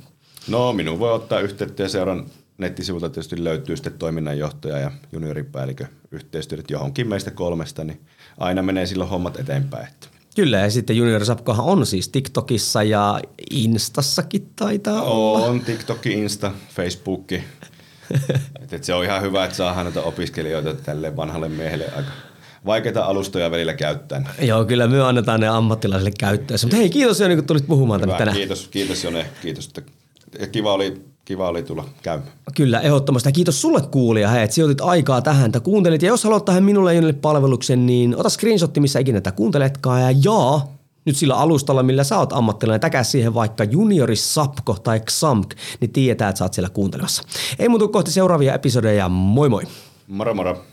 No, 0.48 0.72
minun 0.72 0.98
voi 0.98 1.12
ottaa 1.12 1.40
yhteyttä 1.40 1.82
ja 1.82 1.88
seuran 1.88 2.26
nettisivulta 2.58 3.10
tietysti 3.10 3.44
löytyy 3.44 3.76
sitten 3.76 3.92
toiminnanjohtaja 3.92 4.78
ja 4.78 4.90
junioripäällikö 5.12 5.86
yhteistyöt 6.10 6.70
johonkin 6.70 7.08
meistä 7.08 7.30
kolmesta, 7.30 7.84
niin 7.84 8.00
aina 8.38 8.62
menee 8.62 8.86
silloin 8.86 9.10
hommat 9.10 9.40
eteenpäin. 9.40 9.88
Että. 9.88 10.08
Kyllä, 10.36 10.58
ja 10.58 10.70
sitten 10.70 10.96
Junior 10.96 11.24
Sapkohan 11.24 11.66
on 11.66 11.86
siis 11.86 12.08
TikTokissa 12.08 12.82
ja 12.82 13.20
Instassakin 13.50 14.50
taitaa 14.56 15.02
olla. 15.02 15.46
On 15.46 15.60
TikTok, 15.60 16.06
Insta, 16.06 16.52
Facebook. 16.74 17.32
et, 18.62 18.72
et 18.72 18.84
se 18.84 18.94
on 18.94 19.04
ihan 19.04 19.22
hyvä, 19.22 19.44
että 19.44 19.56
saadaan 19.56 19.86
näitä 19.86 20.02
opiskelijoita 20.02 20.74
tälle 20.74 21.16
vanhalle 21.16 21.48
miehelle 21.48 21.84
aika 21.96 22.10
vaikeita 22.66 23.04
alustoja 23.04 23.50
välillä 23.50 23.74
käyttää. 23.74 24.34
Joo, 24.40 24.64
kyllä 24.64 24.86
me 24.86 25.02
annetaan 25.02 25.40
ne 25.40 25.48
ammattilaisille 25.48 26.12
käyttöön. 26.18 26.58
Mutta 26.62 26.76
hei, 26.76 26.90
kiitos 26.90 27.20
Joni, 27.20 27.36
kun 27.36 27.46
tulit 27.46 27.66
puhumaan 27.66 28.00
tänne 28.00 28.18
tänään. 28.18 28.36
Kiitos, 28.36 28.68
kiitos 28.68 29.04
Jone, 29.04 29.26
kiitos. 29.42 29.66
Että 29.66 30.46
kiva 30.52 30.72
oli 30.72 31.04
kiva 31.24 31.48
oli 31.48 31.62
tulla 31.62 31.84
käymään. 32.02 32.32
Kyllä, 32.54 32.80
ehdottomasti. 32.80 33.28
Ja 33.28 33.32
kiitos 33.32 33.60
sulle 33.60 33.80
kuulija, 33.80 34.28
hei, 34.28 34.42
että 34.42 34.54
sijoitit 34.54 34.80
aikaa 34.80 35.22
tähän, 35.22 35.46
että 35.46 35.60
kuuntelit. 35.60 36.02
Ja 36.02 36.08
jos 36.08 36.24
haluat 36.24 36.44
tähän 36.44 36.64
minulle 36.64 36.94
ja 36.94 37.12
palveluksen, 37.20 37.86
niin 37.86 38.16
ota 38.16 38.28
screenshotti, 38.28 38.80
missä 38.80 38.98
ikinä 38.98 39.20
tätä 39.20 39.36
kuunteletkaan. 39.36 40.02
Ja 40.02 40.14
jaa, 40.24 40.74
nyt 41.04 41.16
sillä 41.16 41.36
alustalla, 41.36 41.82
millä 41.82 42.04
sä 42.04 42.18
oot 42.18 42.32
ammattilainen, 42.32 42.80
täkä 42.80 43.02
siihen 43.02 43.34
vaikka 43.34 43.64
juniori 43.64 44.16
Sapko 44.16 44.74
tai 44.74 45.00
XAMK, 45.00 45.54
niin 45.80 45.92
tietää, 45.92 46.28
että 46.28 46.38
sä 46.38 46.44
oot 46.44 46.54
siellä 46.54 46.70
kuuntelemassa. 46.70 47.22
Ei 47.58 47.68
muutu 47.68 47.88
kohti 47.88 48.10
seuraavia 48.10 48.54
episodeja, 48.54 49.08
moi 49.08 49.48
moi! 49.48 49.62
Moro 50.08 50.34
moro! 50.34 50.64